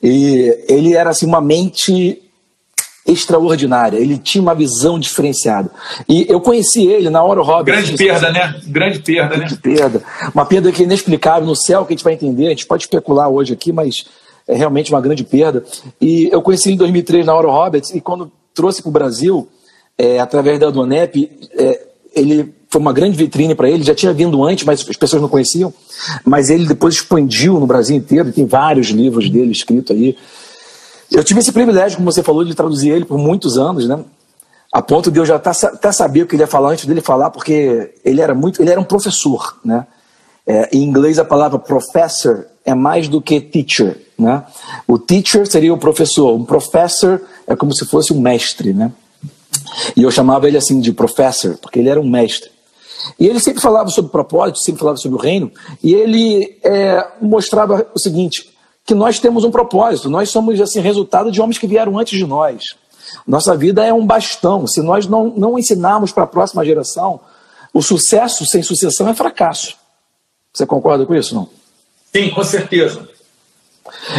[0.00, 2.22] E ele era assim uma mente
[3.04, 3.98] extraordinária.
[3.98, 5.68] Ele tinha uma visão diferenciada.
[6.08, 7.74] E eu conheci ele na hora Robert.
[7.74, 8.54] Grande perda, né?
[8.66, 9.60] Grande perda, grande né?
[9.60, 10.02] perda.
[10.32, 12.46] Uma perda que é inexplicável no céu, que a gente vai entender.
[12.46, 14.04] A gente pode especular hoje aqui, mas
[14.46, 15.64] é realmente uma grande perda.
[16.00, 19.48] E eu conheci ele em 2003 na hora Roberts e quando trouxe para o Brasil,
[19.96, 23.82] é, através da Donep, é, ele foi uma grande vitrine para ele.
[23.82, 25.72] Já tinha vindo antes, mas as pessoas não conheciam.
[26.24, 28.32] Mas ele depois expandiu no Brasil inteiro.
[28.32, 30.16] Tem vários livros dele escritos aí.
[31.10, 33.98] Eu tive esse privilégio, como você falou, de traduzir ele por muitos anos, né?
[34.72, 37.00] A ponto de eu já até, até saber o que ele ia falar antes dele
[37.00, 39.84] falar, porque ele era muito, ele era um professor, né?
[40.46, 44.44] É, em inglês a palavra professor é mais do que teacher, né?
[44.86, 48.92] O teacher seria o professor, um professor é como se fosse um mestre, né?
[49.96, 52.50] E eu chamava ele assim de professor, porque ele era um mestre.
[53.18, 55.50] E ele sempre falava sobre propósito, sempre falava sobre o reino,
[55.82, 58.50] e ele é, mostrava o seguinte:
[58.86, 62.26] que nós temos um propósito, nós somos assim resultado de homens que vieram antes de
[62.26, 62.62] nós.
[63.26, 64.66] Nossa vida é um bastão.
[64.66, 67.20] Se nós não, não ensinarmos para a próxima geração,
[67.74, 69.74] o sucesso sem sucessão é fracasso.
[70.52, 71.48] Você concorda com isso, não?
[72.12, 73.08] Sim, com certeza.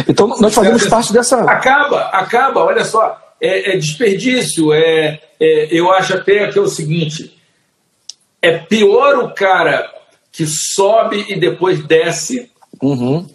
[0.08, 1.40] Então nós fazemos parte dessa.
[1.42, 3.18] Acaba, acaba, olha só.
[3.40, 4.72] É, é desperdício.
[4.72, 7.36] É, é, eu acho até que é o seguinte:
[8.40, 9.90] é pior o cara
[10.30, 12.50] que sobe e depois desce.
[12.80, 13.26] Uhum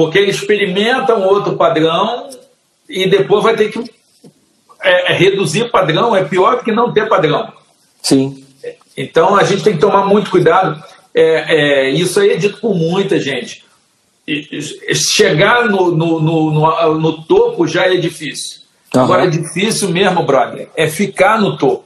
[0.00, 2.30] porque ele experimenta um outro padrão
[2.88, 3.78] e depois vai ter que
[4.82, 7.52] é, é, reduzir padrão, é pior do que não ter padrão.
[8.02, 8.42] Sim.
[8.96, 10.82] Então a gente tem que tomar muito cuidado.
[11.14, 13.62] É, é, isso aí é dito por muita gente.
[14.94, 18.60] Chegar no, no, no, no, topo já é difícil.
[18.94, 19.02] Uhum.
[19.02, 21.84] Agora é difícil mesmo, brother, é ficar no topo.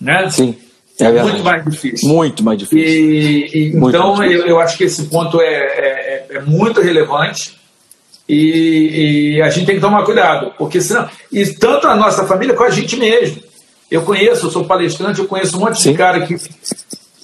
[0.00, 0.28] Né?
[0.30, 0.56] Sim.
[0.98, 2.08] É muito mais difícil.
[2.08, 2.86] Muito mais difícil.
[2.86, 4.38] E, e muito então, difícil.
[4.40, 7.58] Eu, eu, acho que esse ponto é, é, é muito relevante
[8.28, 11.08] e, e, a gente tem que tomar cuidado, porque senão.
[11.32, 13.42] E tanto a nossa família com a gente mesmo.
[13.90, 15.92] Eu conheço, eu sou palestrante, eu conheço um monte Sim.
[15.92, 16.36] de cara que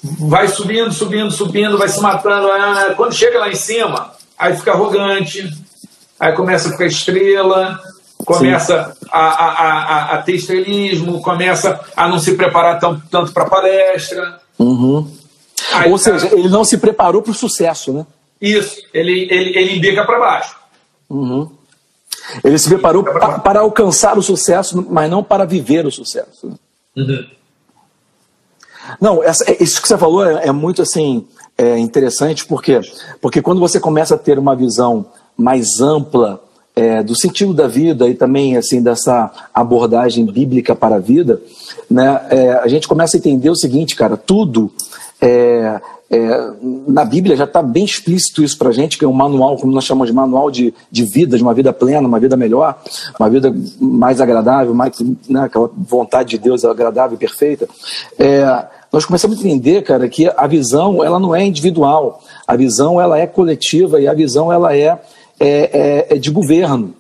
[0.03, 2.51] vai subindo, subindo, subindo, vai se matando.
[2.51, 5.49] Ah, quando chega lá em cima, aí fica arrogante,
[6.19, 7.81] aí começa a ficar estrela,
[8.25, 13.47] começa a, a, a, a, ter estrelismo, começa a não se preparar tão, tanto para
[13.47, 14.41] palestra.
[14.59, 15.11] Uhum.
[15.73, 18.07] Aí, Ou seja, ele não se preparou para o sucesso, né?
[18.41, 20.57] Isso, ele, ele, ele indica para baixo.
[21.09, 21.51] Uhum.
[22.43, 26.59] Ele se preparou para, para alcançar o sucesso, mas não para viver o sucesso.
[26.97, 27.27] Uhum.
[29.01, 31.27] Não, essa, isso que você falou é, é muito assim
[31.59, 32.81] é interessante, porque
[33.21, 36.43] porque quando você começa a ter uma visão mais ampla
[36.75, 41.41] é, do sentido da vida e também assim dessa abordagem bíblica para a vida,
[41.91, 44.71] né, é, a gente começa a entender o seguinte, cara, tudo
[45.19, 46.51] é, é
[46.87, 49.73] na Bíblia já está bem explícito isso para a gente, que é um manual, como
[49.73, 52.79] nós chamamos de manual de, de vida, de uma vida plena, uma vida melhor,
[53.19, 54.93] uma vida mais agradável, mais,
[55.27, 57.67] né, aquela vontade de Deus agradável e perfeita.
[58.19, 58.67] É,
[58.97, 63.19] nós começamos a entender, cara, que a visão ela não é individual, a visão ela
[63.19, 64.99] é coletiva e a visão ela é
[65.39, 66.95] é, é, é de governo.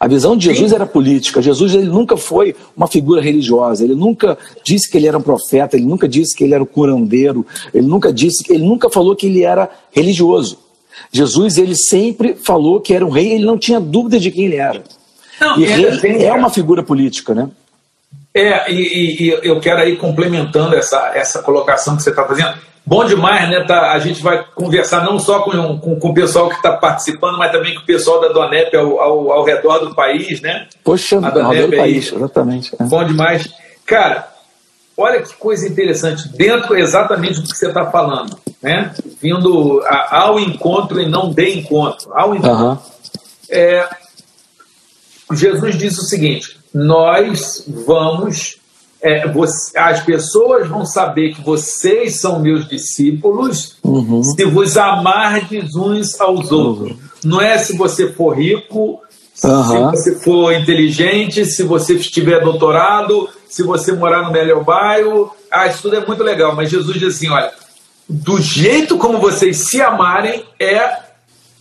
[0.00, 1.42] A visão de Jesus era política.
[1.42, 3.84] Jesus ele nunca foi uma figura religiosa.
[3.84, 5.76] Ele nunca disse que ele era um profeta.
[5.76, 7.46] Ele nunca disse que ele era um curandeiro.
[7.74, 10.58] Ele nunca disse, ele nunca falou que ele era religioso.
[11.12, 13.34] Jesus ele sempre falou que era um rei.
[13.34, 14.82] Ele não tinha dúvida de quem ele era.
[15.38, 17.50] Não, e rei é uma figura política, né?
[18.38, 22.54] É, e, e, eu quero aí complementando essa, essa colocação que você está fazendo.
[22.86, 23.64] Bom demais, né?
[23.64, 27.36] Tá, a gente vai conversar não só com, com, com o pessoal que está participando,
[27.36, 30.68] mas também com o pessoal da Donep ao, ao, ao redor do país, né?
[30.84, 32.74] Poxa, a Donep do país, exatamente.
[32.80, 32.84] É.
[32.84, 33.52] Bom demais.
[33.84, 34.28] Cara,
[34.96, 38.94] olha que coisa interessante, dentro exatamente do que você está falando, né?
[39.20, 42.10] Vindo a, ao encontro e não de encontro.
[42.14, 42.64] Ao encontro.
[42.64, 42.78] Uhum.
[43.50, 43.88] É,
[45.32, 48.58] Jesus disse o seguinte: nós vamos
[49.00, 54.22] é, você, as pessoas vão saber que vocês são meus discípulos uhum.
[54.22, 56.90] se vos amardes uns aos outros.
[56.90, 56.98] Uhum.
[57.24, 59.00] Não é se você for rico,
[59.44, 59.64] uhum.
[59.64, 65.30] se você for inteligente, se você tiver doutorado, se você morar no melhor bairro.
[65.50, 67.52] Ah, isso tudo é muito legal, mas Jesus diz assim: olha,
[68.08, 70.74] do jeito como vocês se amarem é,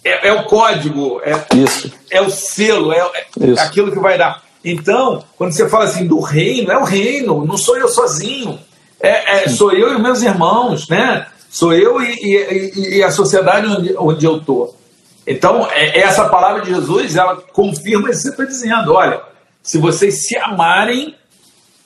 [0.03, 1.91] é, é o código, é, isso.
[2.10, 4.46] é o selo, é, é aquilo que vai dar.
[4.69, 8.60] Então, quando você fala assim do reino, é o reino, não sou eu sozinho.
[8.99, 11.27] É, é sou eu e meus irmãos, né?
[11.49, 14.77] Sou eu e, e, e a sociedade onde, onde eu estou.
[15.25, 18.93] Então, é, essa palavra de Jesus, ela confirma isso que você está dizendo.
[18.93, 19.21] Olha,
[19.63, 21.15] se vocês se amarem.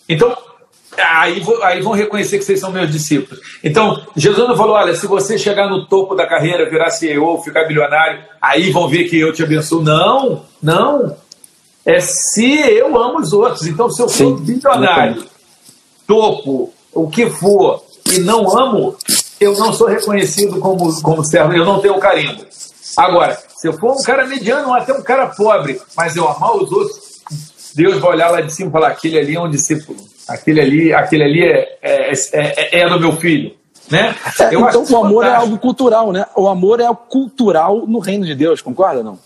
[0.10, 0.36] Então,
[0.98, 3.39] aí, aí vão reconhecer que vocês são meus discípulos.
[3.63, 7.65] Então, Jesus não falou: olha, se você chegar no topo da carreira, virar CEO, ficar
[7.65, 9.84] bilionário, aí vão ver que eu te abençoo.
[9.84, 11.15] Não, não.
[11.86, 13.65] É se eu amo os outros.
[13.65, 15.26] Então, se eu for bilionário,
[16.06, 18.96] topo, o que for, e não amo,
[19.39, 22.46] eu não sou reconhecido como, como servo, eu não tenho carimbo.
[22.98, 26.56] Agora, se eu for um cara mediano ou até um cara pobre, mas eu amar
[26.56, 27.22] os outros,
[27.74, 30.94] Deus vai olhar lá de cima e falar: aquele ali é um discípulo, aquele ali,
[30.94, 33.56] aquele ali é, é, é, é do meu filho.
[33.89, 34.15] Né?
[34.39, 36.26] É, então o amor é algo cultural, né?
[36.36, 39.20] O amor é algo cultural no reino de Deus, concorda não?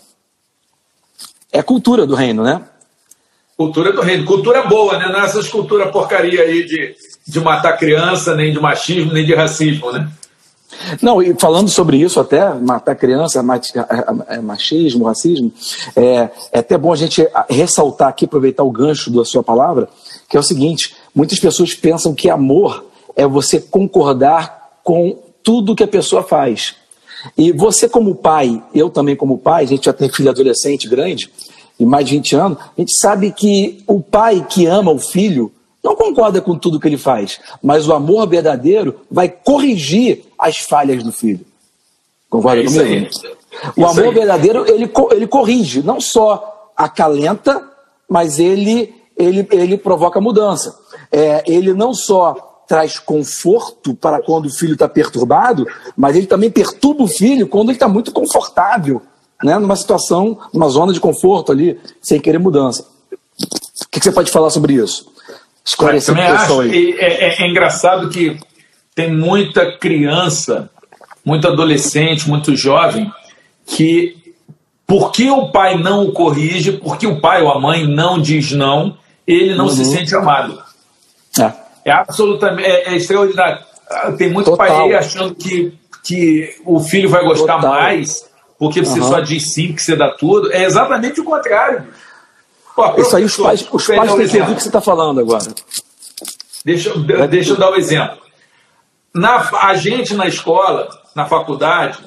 [1.56, 2.60] É cultura do reino, né?
[3.56, 5.08] Cultura do reino, cultura boa, né?
[5.08, 6.94] Não é essas culturas porcaria aí de,
[7.26, 10.06] de matar criança, nem de machismo, nem de racismo, né?
[11.00, 13.42] Não, e falando sobre isso até, matar criança,
[14.28, 15.50] é, machismo, racismo,
[15.96, 19.88] é, é até bom a gente ressaltar aqui, aproveitar o gancho da sua palavra,
[20.28, 25.84] que é o seguinte, muitas pessoas pensam que amor é você concordar com tudo que
[25.84, 26.74] a pessoa faz.
[27.36, 31.30] E você como pai, eu também como pai, a gente já tem filho adolescente grande,
[31.78, 35.52] de mais de 20 anos, a gente sabe que o pai que ama o filho
[35.82, 41.02] não concorda com tudo que ele faz, mas o amor verdadeiro vai corrigir as falhas
[41.04, 41.46] do filho.
[42.28, 42.82] Concorda é comigo?
[42.82, 43.08] Aí.
[43.76, 44.14] O isso amor aí.
[44.14, 47.62] verdadeiro, ele, ele corrige, não só acalenta,
[48.08, 50.76] mas ele, ele, ele provoca mudança.
[51.12, 56.50] É, ele não só traz conforto para quando o filho está perturbado, mas ele também
[56.50, 59.02] perturba o filho quando ele está muito confortável,
[59.42, 59.58] né?
[59.58, 62.86] numa situação, numa zona de conforto ali, sem querer mudança.
[63.40, 65.14] O que, que você pode falar sobre isso?
[65.66, 66.92] esclarecer para acho aí.
[66.98, 68.38] É, é, é engraçado que
[68.94, 70.70] tem muita criança,
[71.24, 73.10] muito adolescente, muito jovem,
[73.66, 74.16] que
[74.86, 78.96] porque o pai não o corrige, porque o pai ou a mãe não diz não,
[79.26, 79.70] ele não uhum.
[79.72, 80.62] se sente amado.
[81.86, 83.64] É, é absolutamente é, é extraordinário.
[83.88, 84.66] Ah, tem muito Total.
[84.66, 85.72] pai aí achando que,
[86.02, 87.70] que o filho vai gostar Total.
[87.70, 89.08] mais porque você uhum.
[89.08, 90.52] só diz sim que você dá tudo.
[90.52, 91.86] É exatamente o contrário.
[92.74, 95.20] Pô, Isso aí os pais, os pais têm que ouvir o que você está falando
[95.20, 95.46] agora.
[96.64, 96.92] Deixa,
[97.28, 98.18] deixa eu dar um exemplo.
[99.14, 101.98] Na, a gente na escola, na faculdade,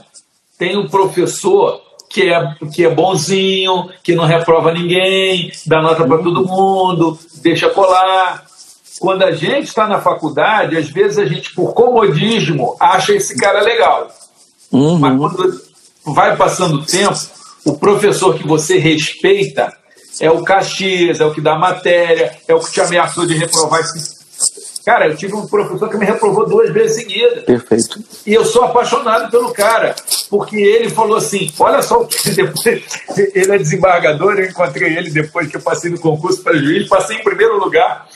[0.57, 6.17] tem um professor que é, que é bonzinho, que não reprova ninguém, dá nota para
[6.17, 8.45] todo mundo, deixa colar.
[8.99, 13.61] Quando a gente está na faculdade, às vezes a gente, por comodismo, acha esse cara
[13.61, 14.09] legal.
[14.71, 14.99] Uhum.
[14.99, 15.61] Mas quando
[16.05, 17.17] vai passando o tempo,
[17.65, 19.73] o professor que você respeita,
[20.19, 23.81] é o Caxias, é o que dá matéria, é o que te ameaçou de reprovar.
[24.85, 27.43] Cara, eu tive um professor que me reprovou duas vezes seguidas.
[27.43, 28.03] Perfeito.
[28.25, 29.95] E eu sou apaixonado pelo cara,
[30.29, 32.65] porque ele falou assim: olha só o que depois.
[33.35, 37.17] Ele é desembargador, eu encontrei ele depois que eu passei no concurso para juiz, passei
[37.17, 38.07] em primeiro lugar.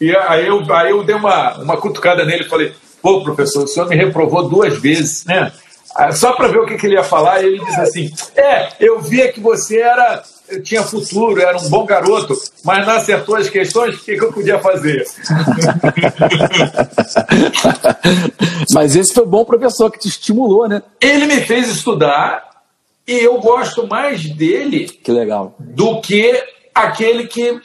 [0.00, 3.68] E aí eu, aí eu dei uma, uma cutucada nele e falei: pô, professor, o
[3.68, 5.52] senhor me reprovou duas vezes, né?
[5.94, 9.00] Ah, só para ver o que, que, ele ia falar, ele disse assim: É, eu
[9.00, 10.22] via que você era
[10.62, 14.32] tinha futuro, era um bom garoto, mas não acertou as questões, o que, que eu
[14.32, 15.02] podia fazer?
[18.72, 20.82] mas esse foi o bom professor que te estimulou, né?
[21.00, 22.44] Ele me fez estudar
[23.06, 25.54] e eu gosto mais dele que legal.
[25.58, 26.42] do que
[26.74, 27.60] aquele que,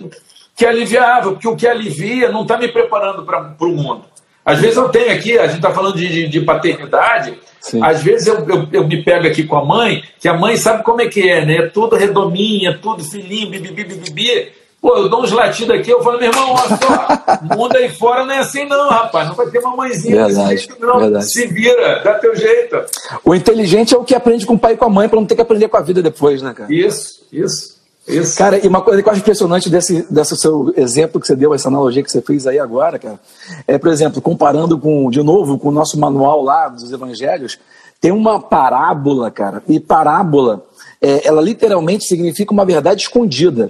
[0.60, 4.04] que aliviava, porque o que alivia não está me preparando para o mundo.
[4.44, 7.84] Às vezes eu tenho aqui, a gente está falando de, de, de paternidade, Sim.
[7.84, 10.82] Às vezes eu, eu, eu, me pego aqui com a mãe, que a mãe sabe
[10.82, 11.58] como é que é, né?
[11.58, 14.52] É tudo redominha, tudo filhinho, bibibi, bibibi.
[14.82, 18.26] Pô, eu dou uns latidos aqui, eu falo, meu irmão, olha só, mundo aí fora
[18.26, 19.28] não é assim não, rapaz.
[19.28, 21.00] Não vai ter uma mãezinha verdade, desse jeito, não.
[21.00, 21.32] Verdade.
[21.32, 22.82] Se vira, dá teu jeito.
[23.26, 25.28] O inteligente é o que aprende com o pai e com a mãe para não
[25.28, 26.74] ter que aprender com a vida depois, né, cara?
[26.74, 27.79] Isso, isso.
[28.08, 28.38] Isso.
[28.38, 31.54] Cara, e uma coisa que eu acho impressionante desse, desse seu exemplo que você deu,
[31.54, 33.20] essa analogia que você fez aí agora, cara,
[33.68, 37.60] é, por exemplo, comparando com, de novo, com o nosso manual lá dos evangelhos,
[38.02, 40.66] tem uma parábola, cara, e parábola,
[41.02, 43.70] é, ela literalmente significa uma verdade escondida.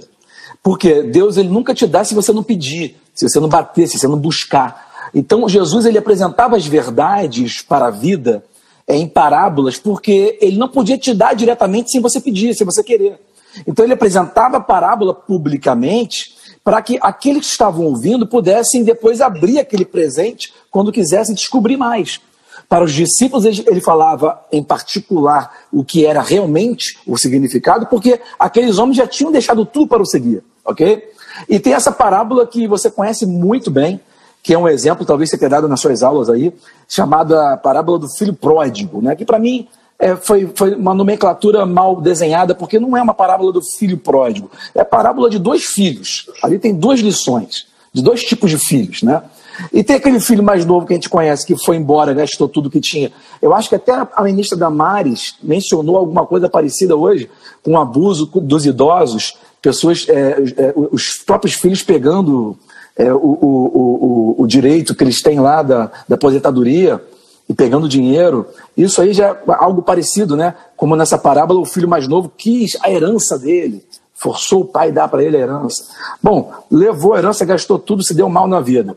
[0.62, 3.98] Porque Deus ele nunca te dá se você não pedir, se você não bater, se
[3.98, 5.10] você não buscar.
[5.14, 8.44] Então Jesus ele apresentava as verdades para a vida
[8.86, 12.82] é, em parábolas, porque ele não podia te dar diretamente sem você pedir, sem você
[12.82, 13.18] querer.
[13.66, 19.58] Então ele apresentava a parábola publicamente para que aqueles que estavam ouvindo pudessem depois abrir
[19.58, 22.20] aquele presente quando quisessem descobrir mais.
[22.68, 28.78] Para os discípulos, ele falava em particular o que era realmente o significado, porque aqueles
[28.78, 31.02] homens já tinham deixado tudo para o seguir, ok?
[31.48, 34.00] E tem essa parábola que você conhece muito bem,
[34.42, 36.52] que é um exemplo, talvez você tenha dado nas suas aulas aí,
[36.88, 39.16] chamada parábola do filho pródigo, né?
[39.16, 39.66] Que para mim
[40.00, 44.50] é, foi, foi uma nomenclatura mal desenhada, porque não é uma parábola do filho pródigo,
[44.74, 46.30] é parábola de dois filhos.
[46.42, 49.22] Ali tem duas lições, de dois tipos de filhos, né?
[49.70, 52.70] E tem aquele filho mais novo que a gente conhece, que foi embora, gastou tudo
[52.70, 53.12] que tinha.
[53.42, 57.28] Eu acho que até a ministra Damares mencionou alguma coisa parecida hoje,
[57.62, 62.56] com o abuso dos idosos, pessoas, é, é, os próprios filhos pegando
[62.96, 67.02] é, o, o, o, o, direito que eles têm lá da, da aposentadoria
[67.50, 68.46] e pegando dinheiro.
[68.76, 70.54] Isso aí já é algo parecido, né?
[70.76, 73.84] Como nessa parábola, o filho mais novo quis a herança dele,
[74.14, 75.84] forçou o pai a dar para ele a herança.
[76.22, 78.96] Bom, levou a herança, gastou tudo, se deu mal na vida.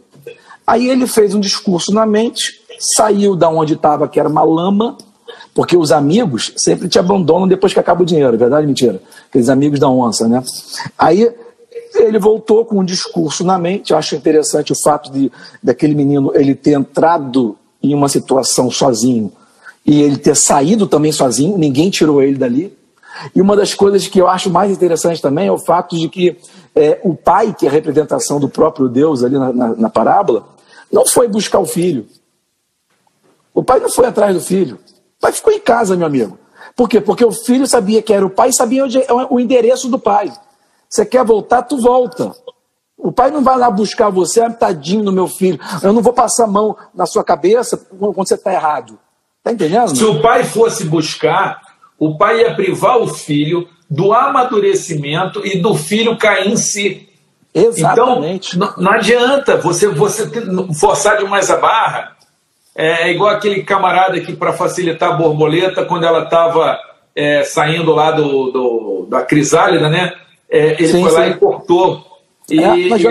[0.67, 2.61] Aí ele fez um discurso na mente,
[2.95, 4.99] saiu da onde estava, que era uma lama,
[5.55, 9.01] porque os amigos sempre te abandonam depois que acaba o dinheiro, verdade ou mentira?
[9.29, 10.43] Aqueles amigos da onça, né?
[10.95, 11.27] Aí
[11.95, 13.91] ele voltou com um discurso na mente.
[13.91, 15.31] Eu acho interessante o fato de
[15.61, 19.31] daquele menino ele ter entrado em uma situação sozinho
[19.85, 22.75] e ele ter saído também sozinho, ninguém tirou ele dali.
[23.35, 26.37] E uma das coisas que eu acho mais interessante também é o fato de que
[26.75, 30.47] é, o pai, que é a representação do próprio Deus ali na, na, na parábola,
[30.91, 32.07] não foi buscar o filho.
[33.53, 34.79] O pai não foi atrás do filho.
[35.17, 36.39] O pai ficou em casa, meu amigo.
[36.75, 36.99] Por quê?
[36.99, 40.31] Porque o filho sabia que era o pai e sabia onde, o endereço do pai.
[40.89, 42.31] Você quer voltar, tu volta.
[42.97, 45.59] O pai não vai lá buscar você, ah, tadinho no meu filho.
[45.81, 48.97] Eu não vou passar a mão na sua cabeça quando você está errado.
[49.39, 49.95] Está entendendo?
[49.95, 51.61] Se o pai fosse buscar,
[51.99, 57.09] o pai ia privar o filho do amadurecimento e do filho cair em si.
[57.53, 58.55] Exatamente.
[58.55, 60.29] Então, não, não adianta você, você
[60.79, 62.15] forçar demais a barra.
[62.75, 66.79] É, é igual aquele camarada que, para facilitar a borboleta, quando ela estava
[67.15, 70.13] é, saindo lá do, do, da crisálida, né?
[70.49, 71.17] É, ele sim, foi sim.
[71.17, 72.12] lá e cortou.
[72.49, 73.07] E, é, e, e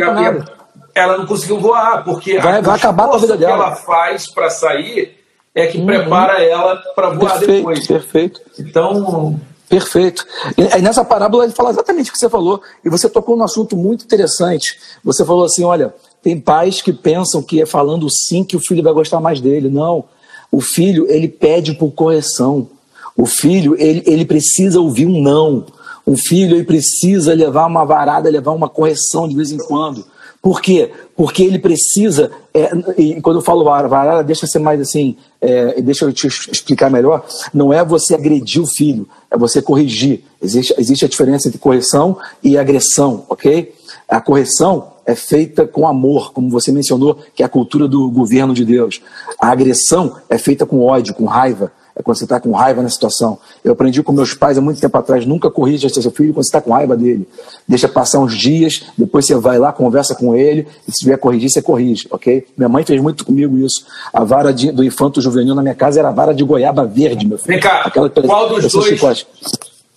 [0.94, 3.52] ela não conseguiu voar, porque vai, vai acabar com a vida dela.
[3.52, 5.18] que ela faz para sair
[5.54, 5.86] é que uhum.
[5.86, 7.86] prepara ela para voar perfeito, depois.
[7.86, 8.40] Perfeito.
[8.58, 9.40] Então,
[9.72, 10.26] Perfeito.
[10.58, 12.60] E, nessa parábola ele fala exatamente o que você falou.
[12.84, 14.78] E você tocou num assunto muito interessante.
[15.02, 18.82] Você falou assim: olha, tem pais que pensam que é falando sim que o filho
[18.82, 19.70] vai gostar mais dele.
[19.70, 20.04] Não.
[20.50, 22.68] O filho, ele pede por correção.
[23.16, 25.64] O filho, ele, ele precisa ouvir um não.
[26.04, 30.04] O filho, ele precisa levar uma varada, levar uma correção de vez em quando.
[30.42, 30.90] Por quê?
[31.16, 36.04] Porque ele precisa, é, e quando eu falo varada, deixa ser mais assim, é, deixa
[36.04, 37.24] eu te explicar melhor,
[37.54, 40.24] não é você agredir o filho, é você corrigir.
[40.42, 43.72] Existe, existe a diferença entre correção e agressão, ok?
[44.08, 48.54] A correção é feita com amor, como você mencionou, que é a cultura do governo
[48.54, 49.00] de Deus.
[49.40, 52.88] A agressão é feita com ódio, com raiva é quando você está com raiva na
[52.88, 53.38] situação.
[53.62, 56.48] Eu aprendi com meus pais há muito tempo atrás, nunca corrija seu filho quando você
[56.48, 57.28] está com raiva dele.
[57.68, 61.50] Deixa passar uns dias, depois você vai lá, conversa com ele, e se tiver corrigir,
[61.50, 62.46] você corrige, ok?
[62.56, 63.86] Minha mãe fez muito comigo isso.
[64.12, 67.26] A vara de, do infanto juvenil na minha casa era a vara de goiaba verde,
[67.26, 67.48] meu filho.
[67.48, 68.86] Vem cá, Aquela, qual dos dois...
[68.86, 69.26] Chicote.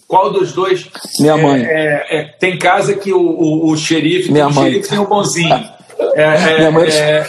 [0.08, 0.88] Qual dos dois?
[1.20, 1.64] Minha mãe.
[1.66, 4.72] É, é, tem casa que o, o, o xerife, Minha o mãe.
[4.72, 5.76] xerife tem o bonzinho.
[6.14, 6.90] É, é, minha mãe.
[6.90, 7.26] É.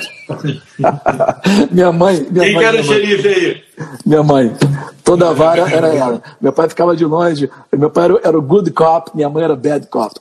[1.71, 2.27] minha mãe.
[2.29, 3.63] Minha Quem mãe, era o xerife aí?
[4.05, 4.53] Minha mãe.
[5.05, 6.21] Toda vara era ela.
[6.41, 7.49] Meu pai ficava de longe.
[7.73, 10.13] Meu pai era, era o good cop, minha mãe era bad cop.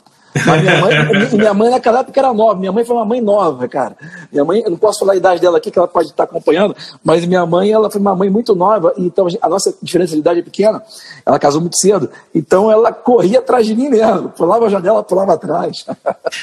[0.46, 2.60] Mas minha mãe, minha mãe naquela época era nova.
[2.60, 3.96] Minha mãe foi uma mãe nova, cara.
[4.32, 6.76] Minha mãe, eu não posso falar a idade dela aqui, que ela pode estar acompanhando,
[7.04, 8.94] mas minha mãe, ela foi uma mãe muito nova.
[8.98, 10.84] Então a nossa diferença de idade é pequena.
[11.26, 12.10] Ela casou muito cedo.
[12.34, 14.30] Então ela corria atrás de mim mesmo.
[14.30, 15.86] Pulava a janela, pulava atrás.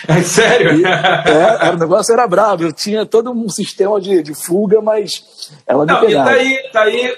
[0.09, 0.81] É sério?
[0.81, 2.65] E, é, o negócio era bravo.
[2.65, 6.31] Eu tinha todo um sistema de, de fuga, mas ela me não, pegava.
[6.31, 7.17] E tá aí, tá aí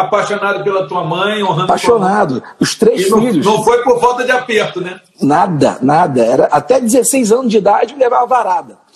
[0.00, 2.42] apaixonado pela tua mãe, honrando Apaixonado.
[2.58, 3.44] Os três filhos.
[3.44, 5.00] Não, foi por falta de aperto, né?
[5.20, 6.24] Nada, nada.
[6.24, 8.78] Era até 16 anos de idade levava varada.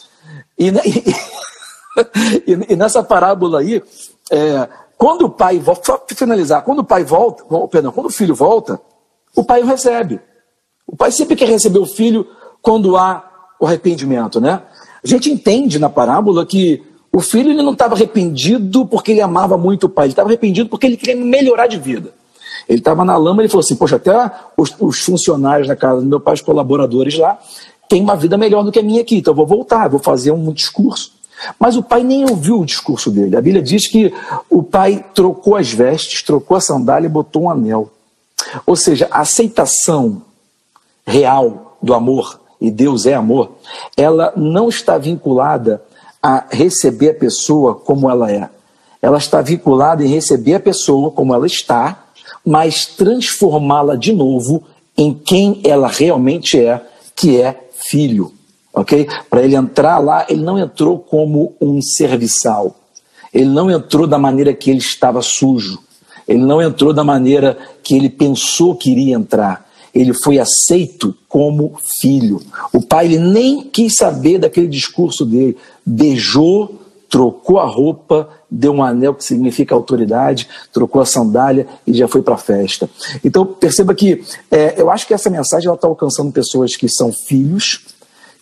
[0.58, 0.68] E,
[2.46, 3.82] e, e, nessa parábola aí,
[4.30, 8.12] é, quando o pai volta, só para finalizar, quando o pai volta, perdão, quando o
[8.12, 8.80] filho volta,
[9.34, 10.20] o pai o recebe.
[10.86, 12.26] O pai sempre quer receber o filho
[12.62, 13.22] quando há
[13.58, 14.62] o arrependimento, né?
[15.02, 16.82] A gente entende na parábola que
[17.12, 20.68] o filho ele não estava arrependido porque ele amava muito o pai, ele estava arrependido
[20.68, 22.10] porque ele queria melhorar de vida.
[22.68, 26.00] Ele estava na lama e ele falou assim: Poxa, até os, os, funcionários da casa
[26.00, 27.38] do meu pai, os colaboradores lá,
[27.88, 30.30] têm uma vida melhor do que a minha aqui, então eu vou voltar, vou fazer
[30.30, 31.12] um discurso.
[31.58, 33.36] Mas o pai nem ouviu o discurso dele.
[33.36, 34.14] A Bíblia diz que
[34.48, 37.90] o pai trocou as vestes, trocou a sandália e botou um anel.
[38.64, 40.22] Ou seja, a aceitação
[41.04, 43.52] real do amor, e Deus é amor,
[43.96, 45.82] ela não está vinculada
[46.22, 48.48] a receber a pessoa como ela é.
[49.00, 52.06] Ela está vinculada em receber a pessoa como ela está,
[52.44, 54.62] mas transformá-la de novo
[54.96, 56.80] em quem ela realmente é,
[57.16, 58.32] que é filho.
[58.72, 59.06] Ok?
[59.28, 62.76] Para ele entrar lá, ele não entrou como um serviçal.
[63.32, 65.78] Ele não entrou da maneira que ele estava sujo.
[66.26, 69.68] Ele não entrou da maneira que ele pensou que iria entrar.
[69.94, 72.40] Ele foi aceito como filho.
[72.72, 75.56] O pai ele nem quis saber daquele discurso dele.
[75.84, 82.08] Beijou, trocou a roupa, deu um anel que significa autoridade, trocou a sandália e já
[82.08, 82.88] foi para a festa.
[83.22, 87.80] Então perceba que é, eu acho que essa mensagem está alcançando pessoas que são filhos,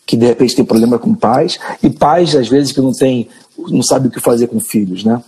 [0.06, 3.28] que de repente têm problema com pais, e pais às vezes que não tem,
[3.58, 5.20] não sabem o que fazer com filhos, né?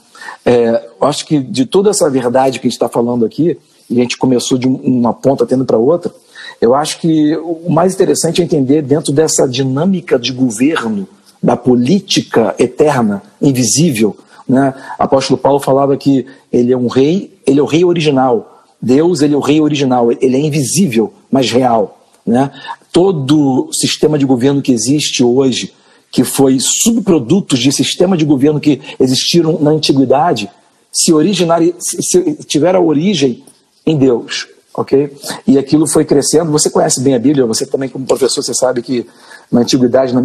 [0.44, 3.58] É, eu acho que de toda essa verdade que a gente está falando aqui,
[3.90, 6.14] e a gente começou de uma ponta tendo para outra,
[6.60, 11.08] eu acho que o mais interessante é entender dentro dessa dinâmica de governo,
[11.42, 14.16] da política eterna, invisível.
[14.48, 14.72] Né?
[14.98, 18.64] Apóstolo Paulo falava que ele é um rei, ele é o rei original.
[18.80, 22.00] Deus, ele é o rei original, ele é invisível, mas real.
[22.26, 22.50] Né?
[22.92, 25.72] Todo sistema de governo que existe hoje,
[26.10, 30.50] que foi subprodutos de sistema de governo que existiram na antiguidade,
[30.92, 33.42] se originar, se tiver a origem
[33.86, 35.10] em Deus, ok?
[35.46, 36.52] E aquilo foi crescendo.
[36.52, 39.06] Você conhece bem a Bíblia, você também como professor, você sabe que
[39.52, 40.22] na antiguidade, na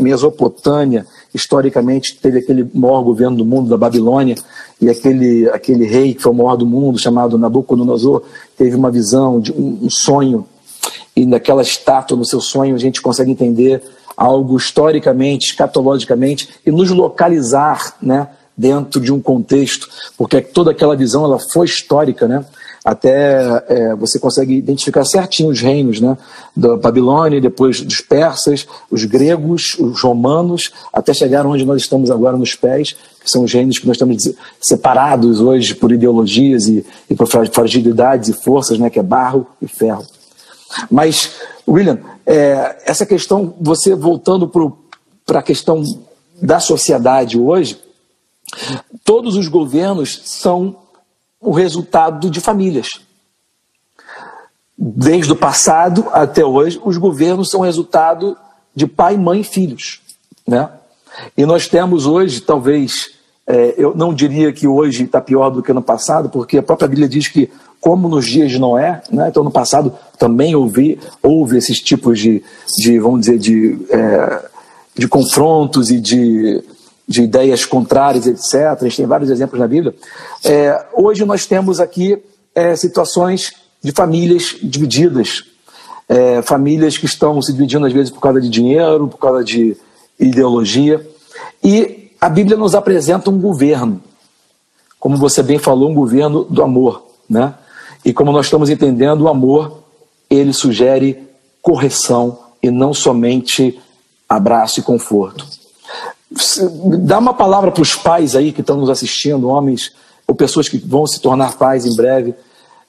[0.00, 4.34] Mesopotâmia, historicamente teve aquele maior governo do mundo, da Babilônia,
[4.80, 8.22] e aquele, aquele rei que foi o maior do mundo, chamado Nabucodonosor,
[8.58, 10.44] teve uma visão, de um, um sonho,
[11.14, 13.80] e naquela estátua, no seu sonho, a gente consegue entender
[14.16, 19.88] algo historicamente, escatologicamente, e nos localizar né, dentro de um contexto,
[20.18, 22.44] porque toda aquela visão ela foi histórica, né?
[22.86, 26.16] Até é, você consegue identificar certinho os reinos, né?
[26.54, 32.36] Da Babilônia, depois dos persas, os gregos, os romanos, até chegar onde nós estamos agora
[32.36, 37.14] nos pés, que são os reinos que nós estamos separados hoje por ideologias e, e
[37.16, 38.88] por fragilidades e forças, né?
[38.88, 40.06] Que é barro e ferro.
[40.88, 41.32] Mas,
[41.66, 44.48] William, é, essa questão, você voltando
[45.26, 45.82] para a questão
[46.40, 47.80] da sociedade hoje,
[49.04, 50.85] todos os governos são
[51.40, 53.00] o resultado de famílias.
[54.76, 58.36] Desde o passado até hoje, os governos são resultado
[58.74, 60.00] de pai, mãe e filhos.
[60.46, 60.68] Né?
[61.36, 63.16] E nós temos hoje, talvez,
[63.46, 66.88] é, eu não diria que hoje está pior do que no passado, porque a própria
[66.88, 69.28] Bíblia diz que, como nos dias de Noé, né?
[69.28, 72.42] então no passado também houve, houve esses tipos de,
[72.78, 74.44] de vamos dizer, de, é,
[74.94, 76.62] de confrontos e de
[77.06, 78.54] de ideias contrárias, etc.
[78.80, 79.94] A gente tem vários exemplos na Bíblia.
[80.44, 82.18] É, hoje nós temos aqui
[82.54, 83.52] é, situações
[83.82, 85.44] de famílias divididas,
[86.08, 89.76] é, famílias que estão se dividindo às vezes por causa de dinheiro, por causa de
[90.18, 91.06] ideologia.
[91.62, 94.00] E a Bíblia nos apresenta um governo,
[94.98, 97.54] como você bem falou, um governo do amor, né?
[98.04, 99.82] E como nós estamos entendendo, o amor
[100.28, 101.28] ele sugere
[101.60, 103.80] correção e não somente
[104.28, 105.46] abraço e conforto.
[107.00, 109.92] Dá uma palavra para os pais aí que estão nos assistindo, homens
[110.26, 112.34] ou pessoas que vão se tornar pais em breve,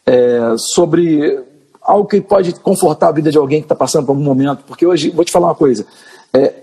[0.06, 1.40] é, sobre
[1.82, 4.64] algo que pode confortar a vida de alguém que está passando por algum momento.
[4.66, 5.86] Porque hoje, vou te falar uma coisa:
[6.34, 6.54] é,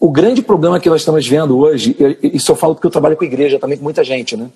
[0.00, 3.24] o grande problema que nós estamos vendo hoje, isso eu falo porque eu trabalho com
[3.24, 4.50] igreja também, com muita gente, né?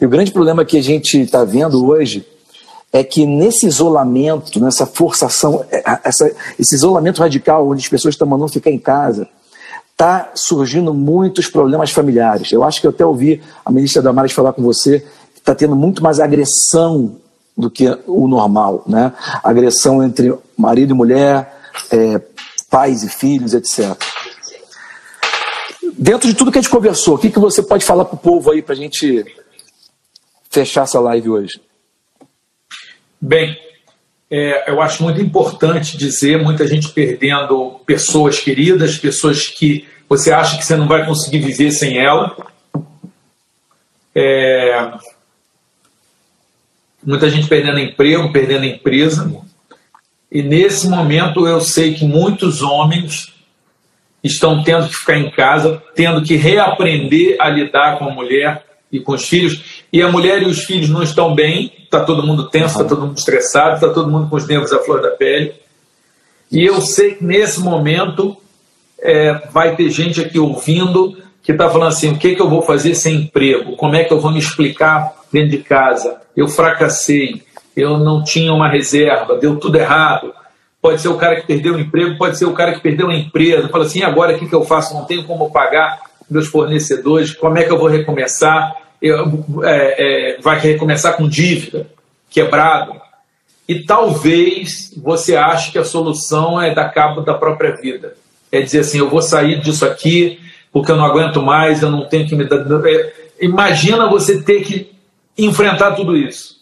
[0.00, 2.26] E o grande problema que a gente está vendo hoje
[2.92, 8.26] é que nesse isolamento, nessa forçação, é, essa, esse isolamento radical, onde as pessoas estão
[8.26, 9.28] mandando ficar em casa,
[9.98, 12.52] está surgindo muitos problemas familiares.
[12.52, 15.00] Eu acho que eu até ouvi a ministra Damares falar com você
[15.34, 17.16] que está tendo muito mais agressão
[17.56, 19.12] do que o normal, né?
[19.42, 21.52] Agressão entre marido e mulher,
[21.90, 22.22] é,
[22.70, 23.96] pais e filhos, etc.
[25.94, 28.18] Dentro de tudo que a gente conversou, o que, que você pode falar para o
[28.18, 29.26] povo aí para a gente
[30.48, 31.60] fechar essa live hoje?
[33.20, 33.56] Bem,
[34.30, 40.58] é, eu acho muito importante dizer, muita gente perdendo pessoas queridas, pessoas que você acha
[40.58, 42.36] que você não vai conseguir viver sem ela.
[44.14, 44.92] É,
[47.04, 49.32] muita gente perdendo emprego, perdendo empresa.
[50.30, 53.32] E nesse momento eu sei que muitos homens
[54.22, 59.00] estão tendo que ficar em casa, tendo que reaprender a lidar com a mulher e
[59.00, 59.77] com os filhos.
[59.92, 63.06] E a mulher e os filhos não estão bem, está todo mundo tenso, está todo
[63.06, 65.54] mundo estressado, está todo mundo com os nervos à flor da pele.
[66.50, 68.36] E eu sei que nesse momento
[69.00, 72.62] é, vai ter gente aqui ouvindo que está falando assim: o que, que eu vou
[72.62, 73.76] fazer sem emprego?
[73.76, 76.20] Como é que eu vou me explicar dentro de casa?
[76.36, 77.42] Eu fracassei,
[77.76, 80.34] eu não tinha uma reserva, deu tudo errado.
[80.80, 83.14] Pode ser o cara que perdeu o emprego, pode ser o cara que perdeu a
[83.14, 83.68] empresa.
[83.68, 84.94] Fala assim: agora o que, que eu faço?
[84.94, 85.98] Não tenho como pagar
[86.30, 88.76] meus fornecedores, como é que eu vou recomeçar?
[89.02, 91.86] É, é, vai recomeçar com dívida,
[92.30, 93.00] quebrado.
[93.68, 98.16] E talvez você ache que a solução é dar cabo da própria vida.
[98.50, 100.40] É dizer assim, eu vou sair disso aqui
[100.72, 102.64] porque eu não aguento mais, eu não tenho que me dar.
[102.86, 104.92] É, imagina você ter que
[105.36, 106.58] enfrentar tudo isso.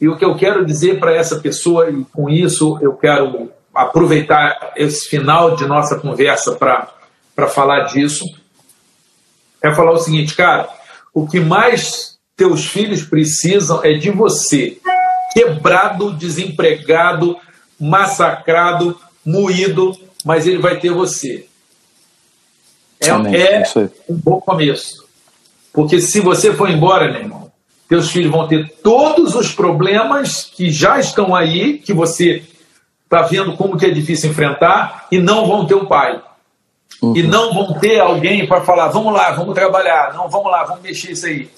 [0.00, 4.72] E o que eu quero dizer para essa pessoa, e com isso eu quero aproveitar
[4.76, 8.24] esse final de nossa conversa para falar disso,
[9.62, 10.68] é falar o seguinte, cara,
[11.18, 14.78] o que mais teus filhos precisam é de você,
[15.32, 17.36] quebrado, desempregado,
[17.80, 18.96] massacrado,
[19.26, 21.44] moído, mas ele vai ter você.
[23.00, 25.04] É, é, é um bom começo.
[25.72, 27.52] Porque se você for embora, meu irmão,
[27.88, 32.44] teus filhos vão ter todos os problemas que já estão aí, que você
[33.02, 36.22] está vendo como que é difícil enfrentar, e não vão ter um pai.
[37.00, 37.16] Uhum.
[37.16, 40.82] E não vão ter alguém para falar, vamos lá, vamos trabalhar, não, vamos lá, vamos
[40.82, 41.48] mexer isso aí.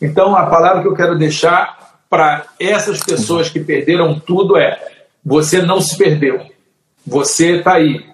[0.00, 4.78] Então, a palavra que eu quero deixar para essas pessoas que perderam tudo é:
[5.24, 6.40] você não se perdeu.
[7.06, 8.04] Você está aí.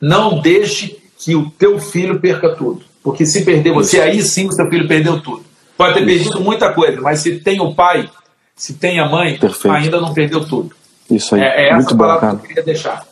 [0.00, 2.84] Não deixe que o teu filho perca tudo.
[3.02, 5.44] Porque se perder você, aí sim o seu filho perdeu tudo.
[5.76, 8.08] Pode ter perdido muita coisa, mas se tem o pai,
[8.56, 9.74] se tem a mãe, Perfeito.
[9.74, 10.74] ainda não perdeu tudo.
[11.10, 11.42] Isso aí.
[11.42, 13.04] É, é essa muito palavra bom, que eu queria deixar.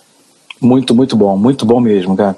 [0.63, 2.37] Muito, muito bom, muito bom mesmo, cara.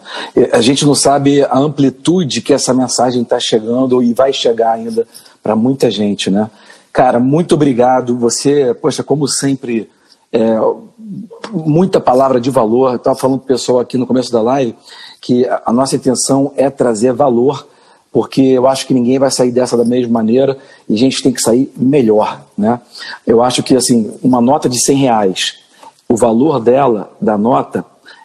[0.50, 5.06] A gente não sabe a amplitude que essa mensagem está chegando e vai chegar ainda
[5.42, 6.50] para muita gente, né?
[6.90, 8.16] Cara, muito obrigado.
[8.16, 9.90] Você, poxa, como sempre,
[10.32, 10.56] é,
[11.52, 12.94] muita palavra de valor.
[12.94, 14.74] Estava falando com o pessoal aqui no começo da live
[15.20, 17.66] que a nossa intenção é trazer valor,
[18.10, 20.56] porque eu acho que ninguém vai sair dessa da mesma maneira
[20.88, 22.80] e a gente tem que sair melhor, né?
[23.26, 25.58] Eu acho que, assim, uma nota de 100 reais,
[26.08, 27.84] o valor dela, da nota,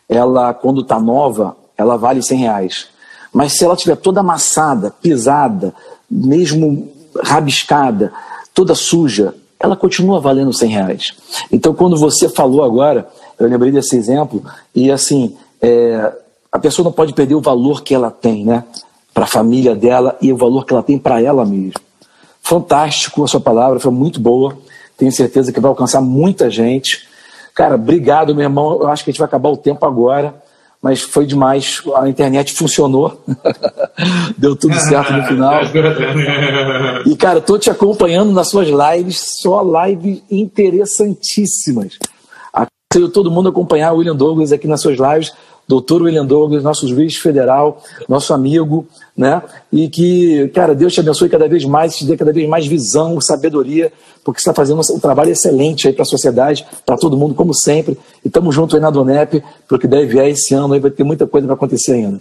[0.10, 2.88] ela, quando está nova, ela vale 100 reais.
[3.32, 5.74] Mas se ela estiver toda amassada, pisada,
[6.10, 6.92] mesmo
[7.24, 8.12] rabiscada,
[8.54, 11.14] toda suja, ela continua valendo 100 reais.
[11.52, 13.08] Então, quando você falou agora,
[13.38, 14.44] eu lembrei desse exemplo,
[14.74, 16.12] e assim, é,
[16.52, 18.64] a pessoa não pode perder o valor que ela tem, né?
[19.14, 21.80] Para a família dela e o valor que ela tem para ela mesma.
[22.42, 24.58] Fantástico a sua palavra, foi muito boa.
[24.98, 27.08] Tenho certeza que vai alcançar muita gente.
[27.60, 28.80] Cara, obrigado, meu irmão.
[28.80, 30.34] Eu acho que a gente vai acabar o tempo agora,
[30.82, 31.82] mas foi demais.
[31.98, 33.22] A internet funcionou.
[34.38, 35.60] Deu tudo certo no final.
[37.06, 41.98] E, cara, tô te acompanhando nas suas lives, só lives interessantíssimas.
[42.54, 45.34] Aconselho todo mundo acompanhar o William Douglas aqui nas suas lives
[45.70, 49.40] doutor William Douglas, nosso juiz federal, nosso amigo, né?
[49.72, 53.22] E que, cara, Deus te abençoe cada vez mais, te dê cada vez mais visão,
[53.22, 53.94] sabedoria,
[54.26, 57.54] porque você está fazendo um trabalho excelente aí para a sociedade, para todo mundo, como
[57.54, 58.00] sempre.
[58.26, 61.28] E estamos juntos aí na Donep, porque deve vir esse ano aí vai ter muita
[61.28, 62.20] coisa para acontecer ainda.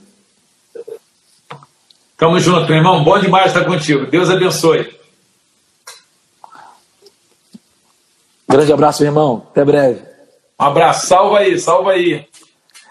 [2.18, 3.02] Tamo junto, meu irmão.
[3.02, 4.04] Bom demais estar contigo.
[4.10, 4.94] Deus abençoe.
[8.46, 9.46] Grande abraço, meu irmão.
[9.50, 10.02] Até breve.
[10.60, 11.06] Um abraço.
[11.06, 12.27] Salva aí, salva aí.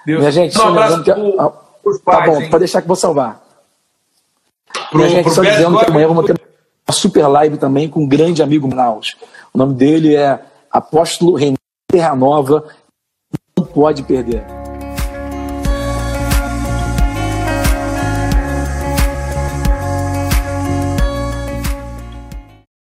[0.07, 0.19] Deus.
[0.19, 1.13] Minha gente, um só abraço que...
[1.13, 1.49] pro, ah,
[1.83, 2.49] pros tá pais, Tá bom, hein?
[2.49, 3.43] pode deixar que vou salvar.
[4.89, 8.07] Pro, Minha gente, só dizendo que amanhã vamos ter uma super live também com um
[8.07, 9.17] grande amigo Manaus.
[9.53, 10.39] O nome dele é
[10.71, 11.57] Apóstolo René
[11.91, 12.63] Terra Nova.
[13.57, 14.45] Não pode perder.